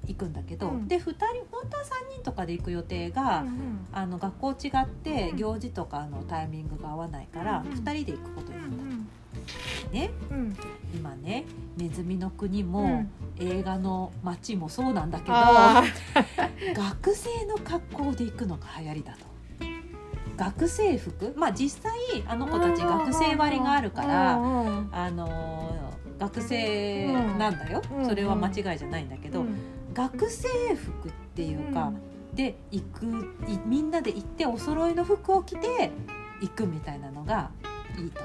[0.07, 0.87] 行くんだけど、うん。
[0.87, 1.15] で2人
[1.51, 5.37] 本当は3人とかで行く予定が、うんあの学校違ってうん。
[5.37, 9.09] 行事とかのタイミングが合わないから、うん2人で行くことになっうん
[9.85, 10.11] たね。
[10.31, 10.57] うん。
[10.93, 11.45] 今ね
[11.77, 13.11] ネズミの国も、うん。
[13.39, 15.83] 映画の街もそうなんだけどあ
[16.75, 19.25] 学生の格好で行くのが流行りだと。
[20.37, 21.33] 学生服？
[21.35, 21.91] まあ実際
[22.27, 28.05] あの子たち学生割があるから、うんうんあのー学生なんだよ、うん。
[28.07, 29.55] それは間違いじゃないんだけど、うん
[29.97, 31.91] 学生服っていうか、
[32.33, 33.05] で行く
[33.47, 35.91] いみんなで行ってお揃いの服を着て
[36.39, 37.49] 行くみたいなのが
[37.97, 38.21] いいと。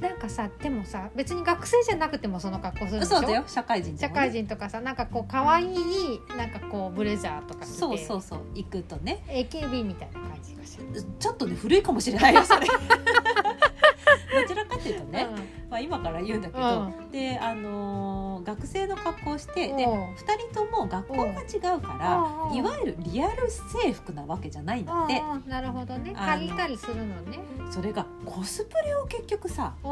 [0.00, 3.16] なんかさでもさ別に学生じゃなくてもその格好するんでしょ？
[3.16, 3.44] そうだよ。
[3.46, 8.40] 社会人で社会人とかさなんかこう可愛いなんかこうブレザーとかそうそうそう。
[8.54, 9.24] 行くとね。
[9.28, 11.02] AKB みたいな感じがしる。
[11.18, 12.66] ちょっとね古いかもしれないよそれ。
[12.66, 15.26] どちらかっていうとね、
[15.70, 18.05] まあ、今から言うんだけど、で、あのー
[18.46, 20.14] 学生の格好をしてでうん。
[20.14, 22.18] 2人とも学校が違うから
[22.50, 25.18] うんいわゆるリアル制服なわけじゃないんだって。
[25.18, 25.48] うんうん。
[25.48, 26.14] なるほどね。
[26.14, 27.40] 借りたりするのね。
[27.70, 29.88] それがコスプレを結局さあ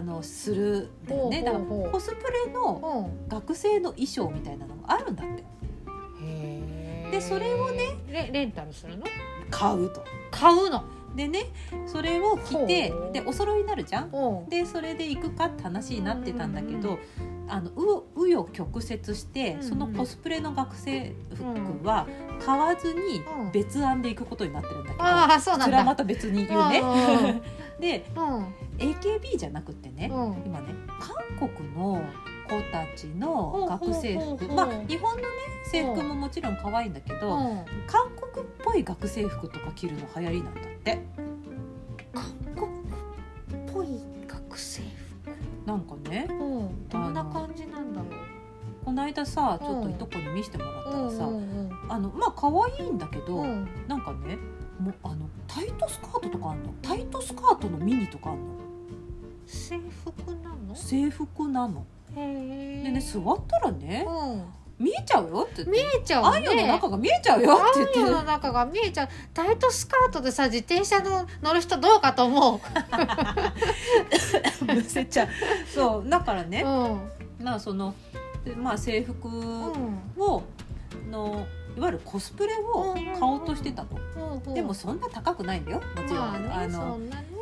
[0.00, 1.42] のするんだよね。
[1.42, 3.28] だからコスプレのうん。
[3.28, 5.44] 学生の衣装みたいなのがあるんだって。
[6.22, 9.04] へでそれをねレレンタルするの？
[9.50, 10.04] 買うと。
[10.30, 10.82] 買うの？
[11.14, 11.44] でね
[11.86, 14.48] それを着てでお揃いになるじゃん。
[14.48, 16.98] でそれで行くかって話になってたんだけうんど
[17.48, 22.06] あのう紆余曲折してそのコスプレの学生服は
[22.44, 23.52] 買わずにうん。
[23.52, 25.64] 別案で行くことになってるんだけどああそうなんだ。
[25.66, 27.42] それはまた別に言うね。
[27.80, 28.54] でうん。
[28.78, 30.42] AKB じゃなくてねうん。
[30.44, 32.02] 今ね韓国の
[32.48, 35.28] 子たちの学生服まあ日本のね
[35.70, 37.64] 制服ももちろん可愛いんだけどうん。
[37.86, 40.98] 韓国っぽい学生服とか着るの流行りなんだって
[48.94, 53.68] の間さちょっといとこに見せてもらったらさうんうんあのまあ可愛いんだけど、うん。
[53.88, 54.38] なんかね
[54.78, 56.72] もうあのタイトスカートとかあんの？
[56.82, 58.44] タイトスカートのミニとかあんの？
[59.46, 60.74] 制服なの？
[60.74, 61.84] 制服なの。
[62.14, 64.44] でね座ったらねうん。
[64.76, 65.70] 見えちゃうよって言って。
[65.70, 66.28] 見えちゃうね。
[66.36, 68.00] あんよの中が見えちゃうよって言って。
[68.00, 69.08] の中が見えちゃう。
[69.32, 72.60] タイトスカートでさ自転車の乗る人どうかと思う、
[74.66, 75.28] むせちゃう。
[75.72, 77.00] そうだからね、うん。
[77.44, 77.94] まあその
[78.44, 80.22] でまあ制服うん。
[80.22, 80.42] を
[81.10, 86.98] のいわゆるコスプレを買おうとしてたと、うんでもそんな高くないんだよもちろん、まあねあの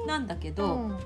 [0.07, 0.99] なんだけど、うん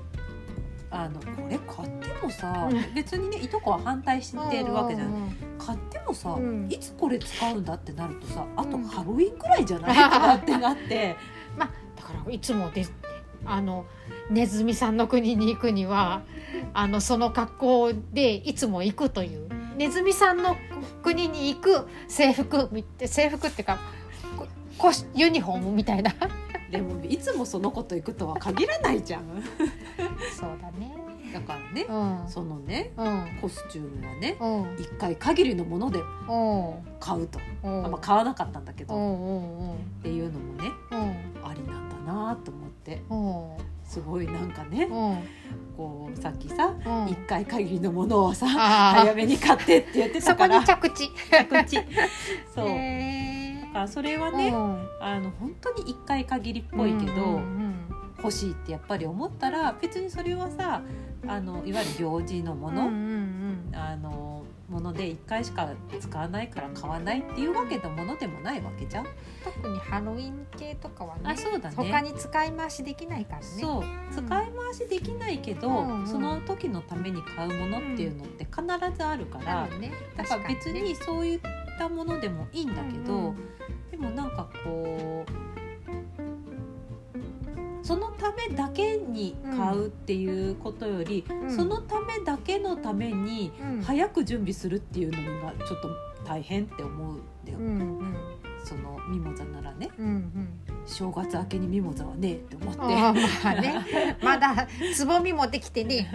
[0.89, 5.21] あのこれ買ってもさ、うん別にねいとこは反対してるわけじゃない、
[5.59, 11.17] 買ってもさ、うんいつこれ使うんだってなるとさあとうんハロウィンくらいじゃないかなってなって
[11.57, 12.85] だからいつもで
[13.45, 13.85] あの
[14.29, 16.21] ネズミさんの国に行くには
[16.73, 20.57] あのその格好でいつも行くというネズミさんの
[21.03, 23.79] 国に行く制服み制服っていうか
[25.13, 26.13] ユニフォームみたいな。
[26.71, 29.23] でもいつもそのこと行くとは限らないじゃん。
[30.35, 30.93] そうだね。
[31.33, 32.29] だからねうん。
[32.29, 33.37] そのねうん。
[33.41, 34.81] コスチュームはねうん。
[34.81, 36.97] 一回限りのものでうん。
[36.99, 37.85] 買うと、うん。
[37.85, 41.47] あまあ、買わなかったんだけど、っていうのもねうん。
[41.47, 43.03] ありなんだなと思って。
[43.09, 43.15] う
[43.63, 43.77] ん。
[43.87, 45.23] すごいなんかねうん
[45.77, 47.09] こうさっきさうん。
[47.09, 51.11] 一回限りのものをさあ早めに買ってって言ってそこにたから着地。
[51.31, 51.77] 着地。
[52.53, 52.65] そう。
[52.67, 54.87] へだからそれはーね、うん。
[54.99, 57.67] あの本当に一回限りっぽいけど、うんうん
[58.19, 60.81] 欲しいってやっぱり思ったら別にそれはさ
[61.27, 62.93] あのいわゆる行事のもの、うん
[63.69, 63.75] うん。
[63.75, 64.26] あの
[64.69, 69.07] もので1回しか使わないから買わないっていうわけのものでもないわけじゃん。
[69.43, 71.75] 特にハロウィン系とかはねあそうだね。
[71.75, 73.45] 他に使い回しできないからね。
[73.45, 73.83] そう。
[74.11, 76.07] 使い回しできないけど、うんうん。
[76.07, 78.61] その時のために買うものっていうのって必
[78.97, 79.91] ずあるから、あるね。
[80.17, 81.39] だから別にそういっ
[81.79, 83.35] たものでもいいんだけど、うんうん。
[83.91, 85.46] でもなんかこう
[87.87, 91.55] そのためだけに買うっていうことより、うん。
[91.55, 93.81] そのためだけのためにうん。
[93.81, 95.89] 早く準備するっていうのがちょっと
[96.25, 97.65] 大変って思うんだよ、うん
[97.99, 98.15] うん。
[98.65, 99.89] そのミモザならね。
[99.97, 100.49] うんうん。
[100.85, 103.13] 正月明けにミモザはねえって思って、まあ
[103.55, 104.17] ね。
[104.21, 106.11] まだつぼみもできてね。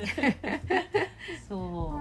[1.49, 1.99] そ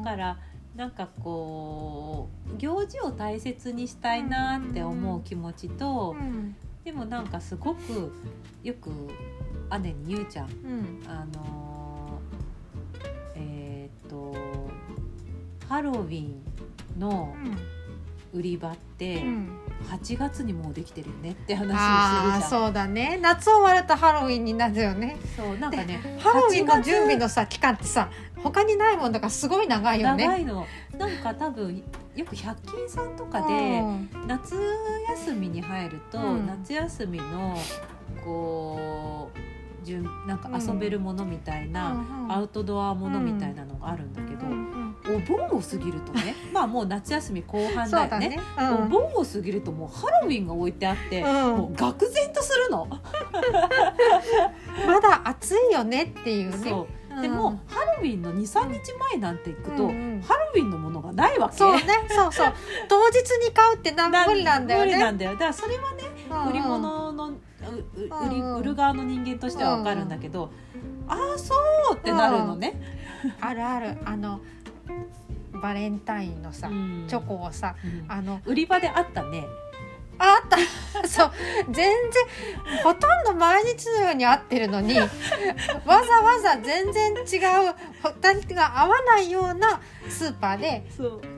[0.00, 0.04] う。
[0.04, 0.38] だから
[0.74, 6.56] なんかこう行事を大切にしたいなって思う気持ちと、うん
[6.86, 8.12] でもなんかすごく
[8.62, 8.90] よく
[9.82, 10.46] 姉に言うじゃん。
[10.46, 11.02] うん。
[11.08, 14.32] あのーえーっと
[15.68, 16.40] ハロウィン
[16.96, 17.34] の
[18.32, 19.48] 売り場ってうん。
[19.90, 22.42] 8月にもうできてるよねって話をするじああゃん。
[22.42, 23.18] そうそうだね。
[23.20, 25.16] 夏終わるとハロウィンになるよね。
[25.60, 26.86] なんかねハロウィンの8月。
[26.88, 30.24] 準備のさ期間ってさ他にないもんだからすごい長いよね。
[30.24, 30.66] 長いの。
[30.96, 31.82] なんか多分
[32.16, 34.08] よく百均さんとかでうん。
[34.26, 34.56] 夏
[35.10, 36.46] 休みに入ると、うん。
[36.46, 37.56] 夏休みの
[38.24, 44.46] こう順なんか遊べるものみたいな、アウトドアものみたいなのがあるんだけど、
[45.14, 48.28] お盆を過ぎるとね まあもう夏休み後半だだよね。
[48.30, 48.40] ね。
[48.58, 48.88] おうん。
[48.88, 51.56] 盆を過ぎるともうハロウィンが置いてあって、うん。
[51.56, 52.88] もう愕然とするの。
[54.86, 56.86] まだ暑いよねっていうね
[57.20, 61.56] でも、ハロウィンの23日前なんて行くと、ハロウィンのものがないわけ。
[61.56, 62.52] そうねそうそう。
[62.88, 65.32] 当日に買うってな無理なんだよ無理なねんだよ。
[65.32, 67.34] だからそれはね、売り物の売
[68.30, 70.50] り売る側の人間としては分かるんだけど、
[71.08, 71.54] ああそ
[71.92, 72.80] うってなるのね、
[73.40, 73.96] あるある。
[74.04, 74.40] あの
[75.60, 77.04] バレンタインのさ、うん。
[77.08, 78.04] チョコをさうん。
[78.08, 79.46] あの売り場であったね
[80.18, 80.56] あった。
[81.06, 81.32] そう。
[81.70, 85.08] 全然ほとんど毎日のように会ってるのに わ
[85.86, 87.74] ざわざ全然違う
[88.22, 90.84] 二人が合わないようなスーパーで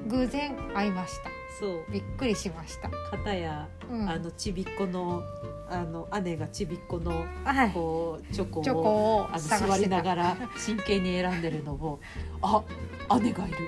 [0.06, 1.30] 偶然会いました。
[1.58, 1.84] そう。
[1.90, 5.22] びっくりしました、片や、うん、あのちびっこの
[5.70, 7.70] あの姉がちびっこのはい。
[7.72, 12.00] こうチョコをあの座りながら真剣に選んでるのを
[12.42, 12.62] あ
[13.20, 13.56] 姉がいる。
[13.56, 13.62] と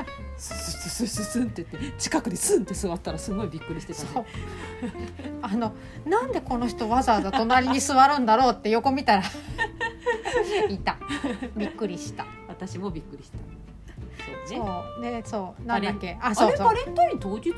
[0.00, 4.26] 思ってスススススンって言って近くにスンって座ったらすごいびっくりしてたね。
[5.42, 5.72] あの
[6.04, 9.22] なんでこの人わざわざ隣に座るんだろうって横見たら
[10.68, 10.98] いた。
[11.56, 12.26] びっくりした。
[12.48, 13.38] 私もびっくりした。
[14.46, 14.58] そうね。
[14.58, 15.00] そう。
[15.00, 15.66] ねそう。
[15.66, 16.18] なんだっけ。
[16.20, 16.74] ああそうそう。
[16.74, 16.82] れ？
[16.82, 17.52] バレンタイン当日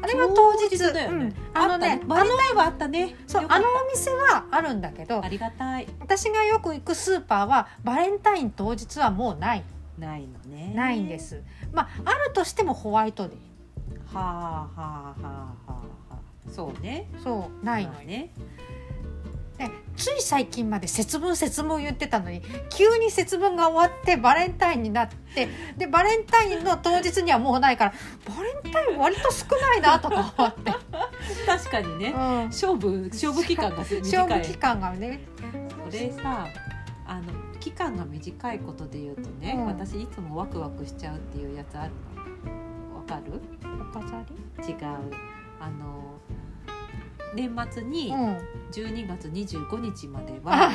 [0.00, 1.24] あれは当日だよね。
[1.24, 3.16] うんあのねあったバレンタインはあったね。
[3.26, 5.88] そうあのお店はあるんだけどありがたい。
[6.00, 9.64] 私がよく行くスーパーはバレンタイン当日はもうない
[9.98, 10.72] ないのね。
[10.74, 11.18] ないんで。
[11.18, 15.80] すまああるとしてもホワイトデーはあはあはあはあは
[16.10, 16.18] あ。
[16.50, 17.10] そうね。
[17.22, 18.30] そうないのよ、まあね。
[19.58, 22.40] ねつい最近まで節分節分言ってたのに
[22.70, 27.94] 急に節分が終わってバレンタインになってでバレンタインの当日にはもうないから
[28.26, 30.72] バレンタイン割と少ないなとか思って、
[31.46, 32.10] 確かにね。
[32.10, 32.16] うん、
[32.46, 34.00] 勝負勝負期間が 短い。
[34.02, 35.20] 勝負期間がね。
[35.84, 36.46] これさ
[37.06, 37.22] あの
[37.58, 39.66] 期間が短いことで言うとね、うん。
[39.66, 41.92] 私いつもワクワクしちゃうっていうやつある
[42.44, 42.96] の？
[42.98, 43.40] わかる？
[43.90, 44.18] お飾
[44.68, 44.76] 違う。
[45.60, 46.20] あの
[47.38, 48.38] 年末にり、うん。
[48.70, 50.70] 12月25日までは、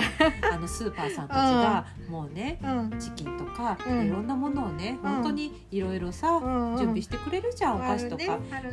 [0.51, 2.99] あのスーパーさんたちがもうねうん。
[2.99, 4.05] チキンとか、うん。
[4.07, 5.11] いろんなものをねうん。
[5.11, 8.23] 本当にいろいろさ、うん準備してくれるじゃん、お菓子とか。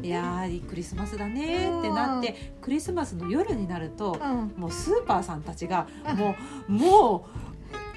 [0.02, 4.52] いやークリスマスだねってなって、クリスマスの夜になると、うん。
[4.56, 6.16] もうスーパーさんたちがうん。
[6.16, 6.34] も
[6.68, 7.49] うもう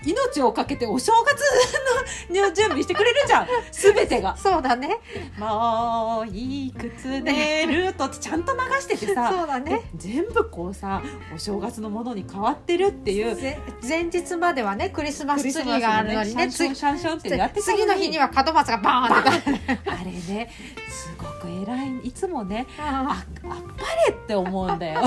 [0.06, 3.48] 命をかけてお正月の準備してくれるじゃん。
[3.72, 4.36] 全てが。
[4.38, 5.00] そうだね
[5.38, 9.30] 「もういくつ出ると」ってちゃんと流しててさ。
[9.32, 9.82] そうだね。
[9.96, 11.02] 全部こうさ
[11.34, 13.36] お正月のものに変わってるっていう。
[13.36, 20.50] ぜ前日まではねクリスマスツリーがあるのにねシャンシャンシャンってやってた次の日には門松がバーンってあれね
[20.90, 25.02] すごく偉いいつもねあああっぱれって思うんだよ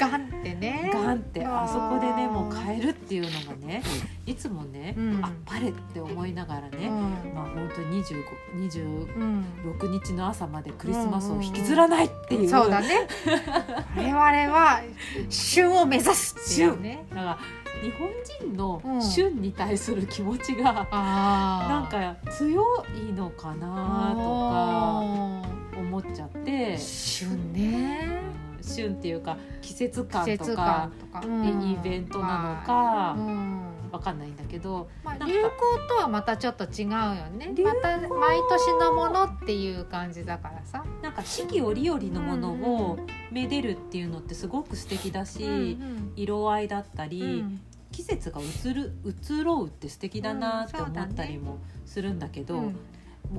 [0.00, 3.82] ガンってねガンってあそこでねもう変えるっていうのがね
[4.26, 5.20] いつもね、うん。
[5.24, 6.92] あっぱれって思いながらうね、ん。
[7.34, 8.24] まあ本当に25
[8.70, 9.44] 26うん
[10.02, 13.06] 日の朝までクリスマスを引きずらないっていう,、そうだね。
[13.96, 14.80] 我々は
[15.30, 16.80] 旬を目指すっていう。
[16.80, 17.04] ね。
[17.10, 17.38] だから
[17.82, 18.08] 日本
[18.50, 19.02] 人のうん。
[19.02, 22.62] 旬に対する気持ちがあなんか強
[23.08, 28.08] いのかなとか思っちゃって、旬ね。
[28.12, 28.17] うん
[28.68, 30.90] 旬っていうか季節感とか
[31.22, 33.68] イベントなのかうん。
[33.90, 35.50] わかんないんだけど、まあ、流行
[35.88, 36.90] とはまたちょっと違うよ
[37.30, 37.54] ね。
[37.64, 42.98] また毎年のものっていう感じだからさ、なんか四季折々のものうんを
[43.30, 45.78] めでるっていうのってすごく素敵だし、
[46.16, 47.60] 色合いだったり、うん。
[47.90, 52.62] 季節が移る移ろうって素敵だなって思ったりもするんだけど、うん。
[52.62, 52.74] もうお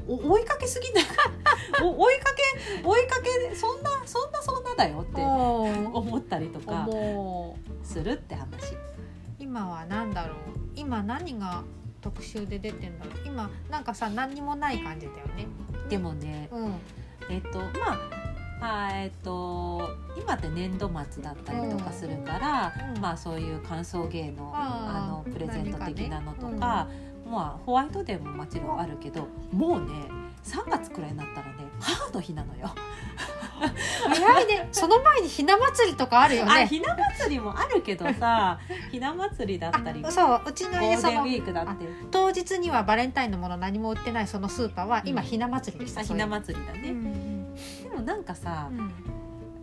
[0.07, 1.03] 追いかけすぎない
[1.81, 6.87] お追いかけ追いかけそんなそんなそんなだよって思ったりとか
[7.83, 8.75] するって話。
[9.39, 10.37] 今は何だろう。
[10.75, 11.63] 今何が
[12.01, 13.13] 特集で出てんだろう。
[13.25, 15.47] 今なんかさ何にもない感じだよね。
[15.89, 16.73] でもねうん。
[17.29, 17.65] えっとま
[18.61, 23.01] ああえっと今って年度末だったりとかするから、うん。
[23.01, 26.87] まあそういう歓送迎のあーあのプレゼント的なのと何かか
[27.29, 29.87] まあホワイトデーももちろんあるけどもうね
[30.43, 32.69] 3月くらいになったらね母の日なのよ。
[34.07, 34.69] 早いね。
[34.71, 36.51] その前にひな祭りとかあるよね。
[36.51, 38.57] あひな祭りもあるけどさ
[38.89, 41.85] ひな祭りだったりそううちの家そのィークだって。
[42.09, 45.27] 当日にはバレンタインのもの何も売ってないそのスーパーは今うん。
[45.27, 47.53] ひな祭りでした、ひな祭りだうね、ん。
[47.53, 48.69] でもなんかさ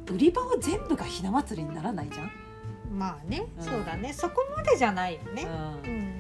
[0.09, 2.27] う売り場は全部がひな祭りにならないじゃん？
[2.27, 3.65] んまあね、うん。
[3.65, 4.13] そうだね。
[4.13, 6.16] そこまでじゃないよね、ううんん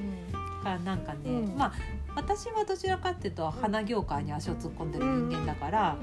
[0.66, 1.56] からなんかね、うん。
[1.56, 1.72] まあ
[2.16, 5.96] 私はどちらかっていうと花業界に足を突っ込んでる人間だから、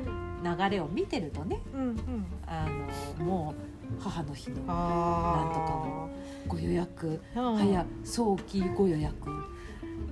[0.43, 2.25] 流れを見てるとねうんうん。
[2.47, 2.65] あ
[3.19, 3.55] のも
[3.99, 6.09] う母の日のあなんとかも
[6.47, 9.13] ご予約、早早期ご予約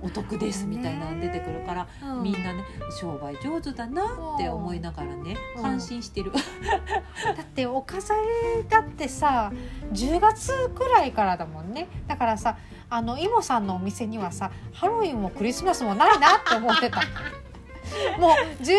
[0.00, 2.22] お得ですみたいなの出てくるから、うん。
[2.24, 2.64] みんなね
[3.00, 5.62] 商売上手だなって思いながらねうん。
[5.62, 6.32] 感心してる、
[7.36, 9.52] だってお飾りだってさ
[9.92, 11.88] 10月くらいからだもんね。
[12.06, 12.56] だからさ
[12.94, 17.00] あのイモさんのお店にはさハロウィンもクリスマスもないなって思ってた。
[18.18, 18.72] もう10月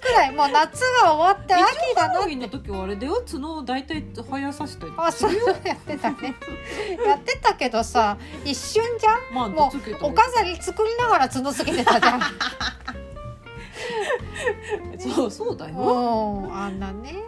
[0.00, 1.64] くらいもう夏が終わって秋
[1.94, 3.22] だなハロウィンの時はあれだよ。
[3.26, 5.32] 角大体生やさせたりあそう
[5.64, 6.34] やってたね。
[7.06, 9.14] やってたけどさ一瞬じゃん。
[9.34, 12.20] マンもトつけてお飾り作りながら角つけてたじゃん。
[15.00, 17.22] そうそうだよ、うんあんなね。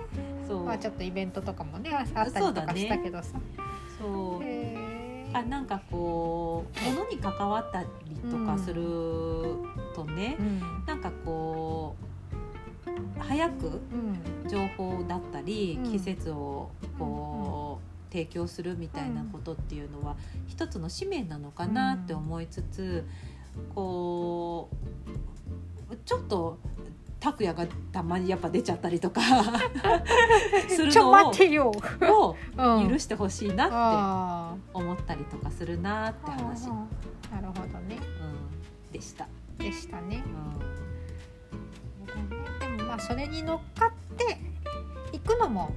[0.47, 0.65] そう。
[0.65, 3.39] まあちょっとイベントとかもねあったりとかしたけどさ、
[3.99, 4.48] そうへー
[5.33, 7.89] あなんかこう物に関わったり
[8.31, 8.83] とかする
[9.95, 10.61] とね、うん。
[10.87, 13.71] なんかこう早くう
[14.47, 14.49] ん。
[14.49, 15.93] 情報だったり、うん。
[15.93, 20.17] 季節をこう、提供するみたいなことっていうのは
[20.47, 23.07] 一つの使命なのかなって思いつつ、
[23.75, 24.71] こ
[25.91, 26.59] うちょっと
[27.21, 29.21] 拓也がたまにやっぱ出ちゃったりとか
[30.69, 36.89] するちょの待ってよ、をうん、許してほしいなってあ思ったりとかするなってー話、うん、
[37.31, 37.99] なるほどね。
[38.93, 39.27] でした。
[39.59, 40.23] でしたね。
[40.25, 40.29] う
[42.61, 44.39] でもまあそれに乗っかって
[45.13, 45.73] 行くのも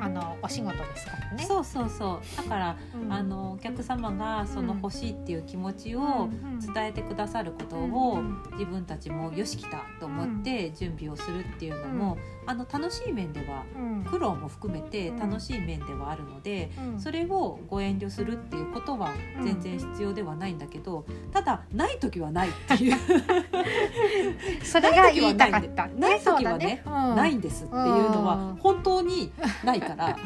[0.00, 1.44] あのお仕事ですからね。
[1.44, 2.36] んそうそうそう。
[2.36, 3.12] だから、うん。
[3.12, 4.80] あのお客様がそのうん。
[4.80, 6.58] 欲しいっていう気持ちうをん。
[6.60, 8.42] 伝えてくださることうんをうん。
[8.52, 14.04] 自分たちもよし来たと思って準備をするっていうのも、あの楽しい面ではうん。
[14.04, 15.18] 苦労も含めてうん。
[15.18, 17.00] 楽しい面ではあるので、うん。
[17.00, 19.10] それをご遠慮するっていうことは
[19.42, 22.96] 全然必要ではないんだけど、ただない時はないっていう。
[24.64, 25.86] それが言いたかった。
[25.88, 27.16] ない時はねそうん。
[27.16, 28.56] ないんですっていうのうはん。
[28.56, 29.32] 本当に
[29.64, 30.16] ないから。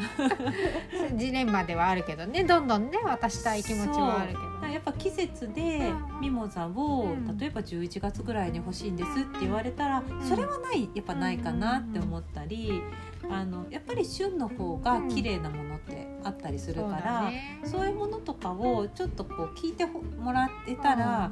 [1.15, 2.43] ジレンマではあるけどね。
[2.43, 7.37] どんどんね渡したい気持ちはあるけどやっぱ季節でうんミモザをうん。
[7.37, 12.81] 例えば11月ぐらいに欲しいんですって言われたらそれはないやっぱないかなって思ったり
[13.29, 17.59] あのやっぱり旬の方が綺麗なものってあったりするからね。
[17.63, 21.31] そういうものとかをちょっとこう聞いてもらえたら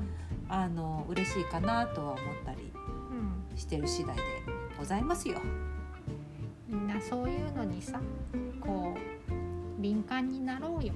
[0.49, 2.71] あの嬉しいかなとは思ったり
[3.51, 3.57] うん。
[3.57, 4.21] してる次第で
[4.77, 5.39] ございますよ。
[6.67, 7.99] みんなそういうのにさ
[8.61, 8.95] こ
[9.29, 10.93] う敏感になろうよ。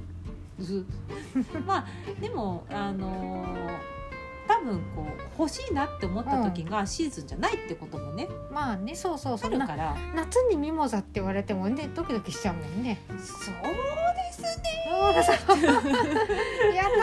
[0.60, 0.86] ず
[1.66, 1.86] まあ
[2.22, 3.78] でもあのー
[4.48, 8.96] 多分こう欲しいなって思った時がシーズンじゃないってこともね、まあね。
[8.96, 9.54] そうそうそあう。
[9.54, 9.96] なるから。
[10.14, 13.00] 夏にミモザって言われてもねドキドキしちゃうもんね。
[13.08, 14.48] そうですね。
[16.74, 17.02] いや 夏は夏かな。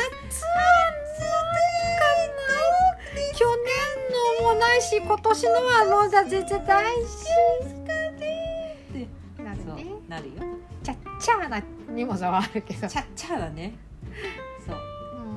[3.34, 13.74] 去年のもないし今年のはもうだ全然大事ゃなミモザはあるけどちゃちゃだね
[14.66, 14.76] そう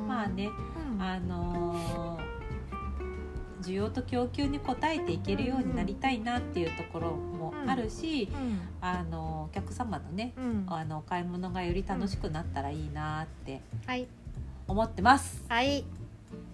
[0.02, 0.50] うんまあね
[0.96, 2.32] うんあのー
[3.62, 14.08] 需要と供給に応えていけるようになりたいなっていうところもあるし、うんあのーお客様のねうんあのお買い物がより楽しくなったらいいなってはい
[14.68, 15.44] 思ってます。
[15.50, 15.80] はい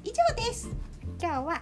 [0.03, 0.69] 以上です。
[1.21, 1.61] 今日は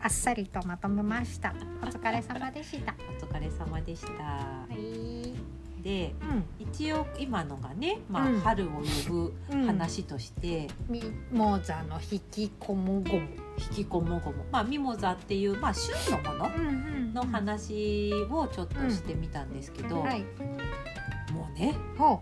[0.00, 4.22] あっさりとまとめましたお疲れ様でしたお疲れ様でした。
[4.22, 5.35] はい
[5.86, 6.44] でうん。
[6.58, 8.40] 一応今のがね、まあうん。
[8.40, 9.66] 春を呼ぶうん。
[9.66, 13.28] 話として、ミモザの引きこもごも。
[13.70, 20.24] 引きこもごも、まあミモザっていうまあ旬のものんの話をちょっとしてみたんですけど、はい。
[21.32, 22.20] もうねほ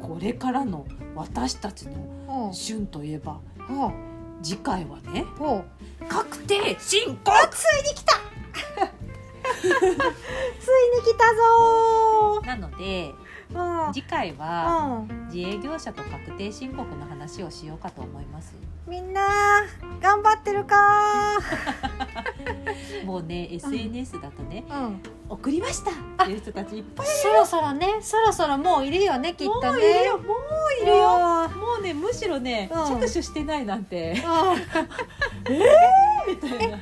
[0.00, 3.40] これからの私たちの旬といえば
[4.42, 5.26] 次回はね
[6.08, 8.12] 確定申告ついに来た
[9.60, 9.74] ついに
[11.02, 13.92] 来たぞなのでーうん。
[13.94, 15.26] 次回はうん。
[15.32, 18.54] 自営業者と確定申告の話をしようかと思います。
[18.86, 19.20] みんな
[20.00, 21.38] 頑張ってるか
[23.04, 25.02] もうね SNS だとねうん。
[25.28, 29.78] 送りましたっていう人たちいっぱいそろそろねそろそろもういるよねきっもとね。
[29.78, 30.96] ういるよもういるよ。
[30.96, 33.00] よもうねむしろね、うん。
[33.00, 34.16] 着手してないなんて。
[36.26, 36.78] みたいな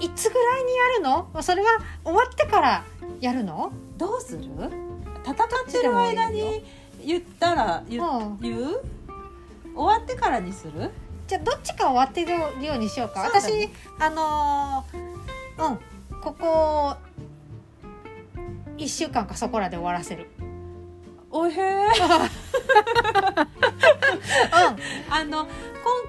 [0.00, 1.30] いつぐらいにやるの？
[1.42, 1.68] それは
[2.04, 2.84] 終わってから
[3.20, 3.72] やるの？
[3.96, 4.42] どうする？
[5.24, 5.36] 戦っ
[5.70, 6.64] てる間に
[7.04, 8.38] 言ったら言,、うん。
[8.40, 8.80] 言う？
[9.74, 10.90] 終わってからにする？
[11.26, 12.32] じゃあどっちか終わってる
[12.64, 13.20] ようにしようか。
[13.20, 15.78] 私あのーうん。
[16.20, 16.96] ここ
[18.76, 20.26] 1週間かそこらで終わらせる。
[21.30, 21.86] おへー。
[21.86, 21.90] う
[25.10, 25.48] あの今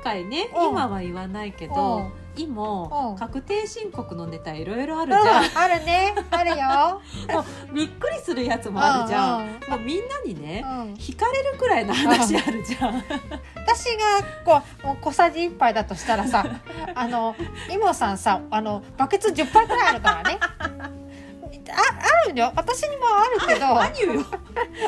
[0.04, 0.70] 回ねうん。
[0.70, 3.16] 今は言わないけうどん今うん。
[3.18, 6.16] 確定申告のネタいろいろあるん、うん、じゃん、あるね。
[6.30, 7.02] あるよ。
[7.74, 9.70] びっくりするやつもあるじゃん、うんうん。
[9.70, 13.04] もうみんなにねうん、惹かれるくらいの話あるじゃん。
[13.56, 16.46] 私がこうもう小さじ1杯だとしたらさ
[16.96, 17.36] あの
[17.70, 20.40] イモさんさあのバケツ10杯くらいあるからね。
[21.74, 22.52] ああるよ。
[22.56, 23.80] 私にもあるけど。
[23.80, 24.26] アニュよ。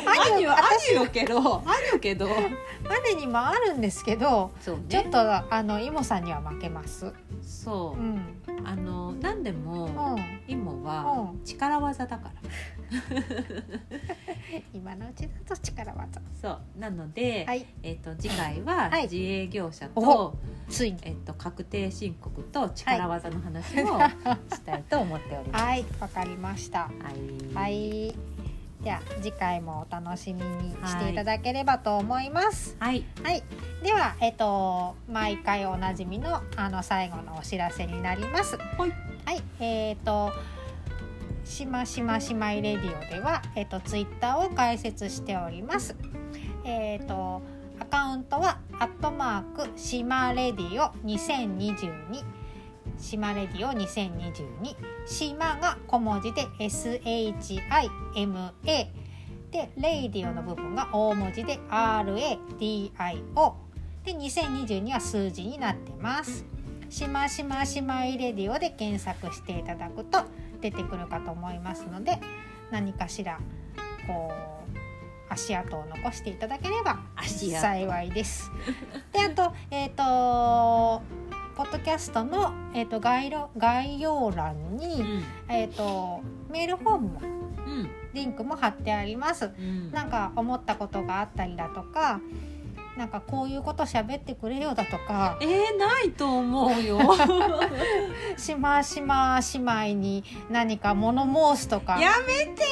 [0.06, 1.38] アニュア私よけど。
[1.38, 2.28] アニュけど。
[3.08, 7.12] 姉にもあるんですけどそうちょっねとあのイモさんには負けます。
[7.44, 8.00] そう。
[8.00, 8.20] う、ん。
[8.64, 10.52] あの何でもうん。
[10.52, 11.44] イモはうん。
[11.44, 12.34] 力技だから。
[14.72, 16.20] 今のうちだと力技。
[16.40, 16.60] そう。
[16.78, 17.66] なので、はい。
[17.82, 19.02] えっ、と次回ははい。
[19.04, 20.38] 自営業者おと、
[20.68, 20.98] ついに。
[21.02, 23.86] えっ、と確定申告と力技の話を
[24.54, 25.64] したいと思っております。
[25.64, 25.84] はい。
[26.00, 26.90] わかりました。
[27.54, 28.33] はい。
[28.84, 33.04] はいでは次回もお楽しみにしていただければと思いますはい。
[33.22, 33.42] はい、
[33.82, 38.90] ではえっ、と毎回おなじみのあの最後のお知らせになりますはい
[39.24, 40.32] はいえっ、と
[41.44, 45.94] しましましまいレディオでは、えっと、ツイッターを開設しております。
[46.64, 47.42] えっと、
[47.78, 52.24] アカウントは、アットマーク、しまレディオ2022。
[52.98, 55.06] しまレディオ2022。
[55.06, 58.52] しまが小文字で SHIMA。
[58.64, 58.90] で、
[59.76, 62.90] レイディオの部分が大文字で RADIO。
[64.04, 66.44] で、2022は数字になってます。
[66.94, 70.20] しましましまいレディオで検索していただくと
[70.60, 72.20] 出てくるかと思いますので
[72.70, 73.40] 何かしら
[74.06, 74.74] こう
[75.28, 78.50] 足跡を残していただければ幸いです。
[79.12, 81.02] であとえっ、と
[81.56, 85.04] ポッドキャストの、えー、と概要概要欄に、
[85.48, 87.20] えー、とメールフォームも
[87.66, 87.90] うん。
[88.12, 89.50] リンクも貼ってあります。
[89.58, 89.90] うん。
[89.90, 92.20] なんか思ったことがあったりだとか
[92.96, 97.00] なんかこういうこと喋ってくれよだとかえー、ないと思うよ。
[98.36, 102.00] しましま姉妹に何か物申すとか。
[102.00, 102.62] やめて。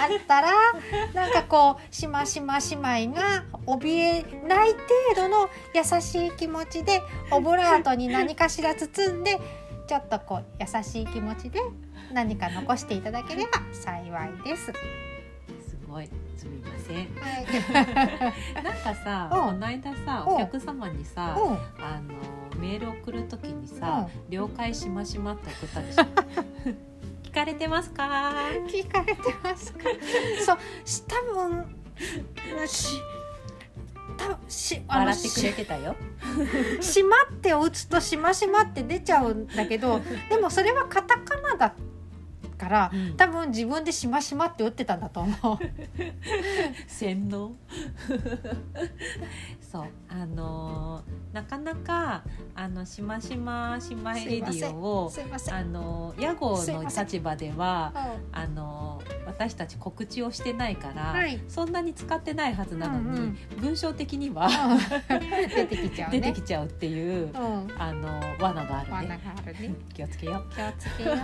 [0.00, 0.52] あったら
[1.14, 4.78] なんかこうしましま姉妹が怯えない程
[5.16, 9.38] 度の優しい気持ちでオブラートに何かしら包んで
[9.86, 11.60] ちょっとこう優しい気持ちで
[12.12, 14.66] 何か残していただければ幸いです。
[14.66, 14.72] す
[15.88, 16.96] ごいすみません。
[16.96, 17.02] は
[18.60, 19.40] い、なんかさ、うん。
[19.40, 20.34] この間さうん。
[20.34, 21.54] お客様にさ、うん。
[21.82, 22.14] あの
[22.60, 26.02] メール送るときにさ、了解しましまって送ったでしょ。
[27.24, 28.34] 聞かれてますか？
[28.66, 29.80] 聞かれてますか？
[30.44, 31.66] そう、し多分
[32.66, 33.00] し
[34.16, 35.96] 多分し笑ってくれてたよ。
[36.80, 41.74] ししまってを打つとしましまって出ちゃうんだけど、でもそれはカタカナだ
[42.56, 42.90] から。
[42.92, 45.58] うん多分自分でしましまって打ってたんだと思う。
[46.86, 47.52] 洗脳
[49.60, 52.22] そうあのーなかなか
[52.54, 55.12] あのしましましまいレディオを。
[55.52, 57.98] あの屋号の立場ではう
[58.36, 64.48] んあの私たち告知をしてないから、はいそんなに使ってないはずなのに、うんうん文章的にはう
[65.16, 66.20] ん出てきちゃうね。
[66.20, 67.32] 出てきちゃうっていう、うん。
[67.78, 69.74] あの罠がある罠ねがあるね。
[69.92, 71.16] 気をつけよう気をつけよう。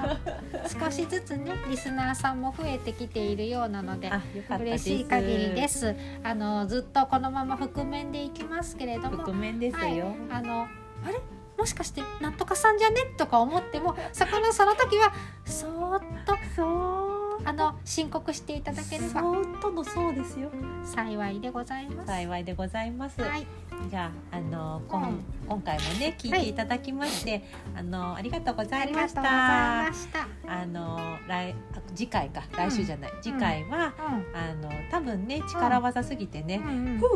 [0.84, 4.10] 少しずつね、リスナーさんも増えてきているようなので。
[4.58, 5.94] 嬉しい限りです。
[6.22, 10.62] あのずっとこのまま覆面でいきますけれども、覆面ですよ、はい、あの
[11.04, 11.20] あれ？
[11.58, 13.02] もしかしてなんとかさんじゃね？
[13.16, 15.12] とか思ってもそこのその時は
[15.44, 17.11] そーっとそう
[17.44, 19.20] あの申告していただければ。
[19.20, 20.50] そーっとのそうですよ。
[20.84, 22.06] 幸いでございます。
[22.06, 23.46] 幸いでございます、はい、
[23.90, 27.42] じゃああのこん、うん今回もね聞いていただきまして、
[27.76, 29.20] あのありがとうござあいました。
[29.20, 30.28] りがとうございました。
[30.62, 32.42] あの来あ次回か。
[32.56, 33.92] 来週じゃない、次回は、
[34.32, 36.98] あの多分ね力技すぎてね、うん、うんうん。
[36.98, 37.08] ふう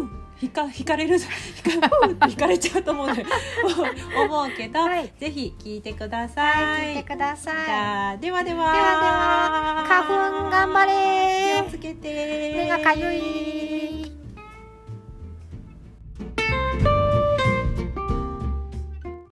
[0.43, 1.21] 引か引かれる引
[1.81, 3.09] かふうって引かれちゃうと思う
[4.27, 5.11] 思うけど、はい。
[5.19, 6.97] ぜひ聞いてくださはい、い。
[6.97, 7.55] 聞いてください。
[7.64, 8.57] じゃあではでは。
[8.57, 9.85] ではでは。
[9.89, 10.03] 花
[10.45, 11.62] 粉頑張れ。
[11.62, 12.55] 気をつけて。
[12.55, 14.16] 目がかゆい。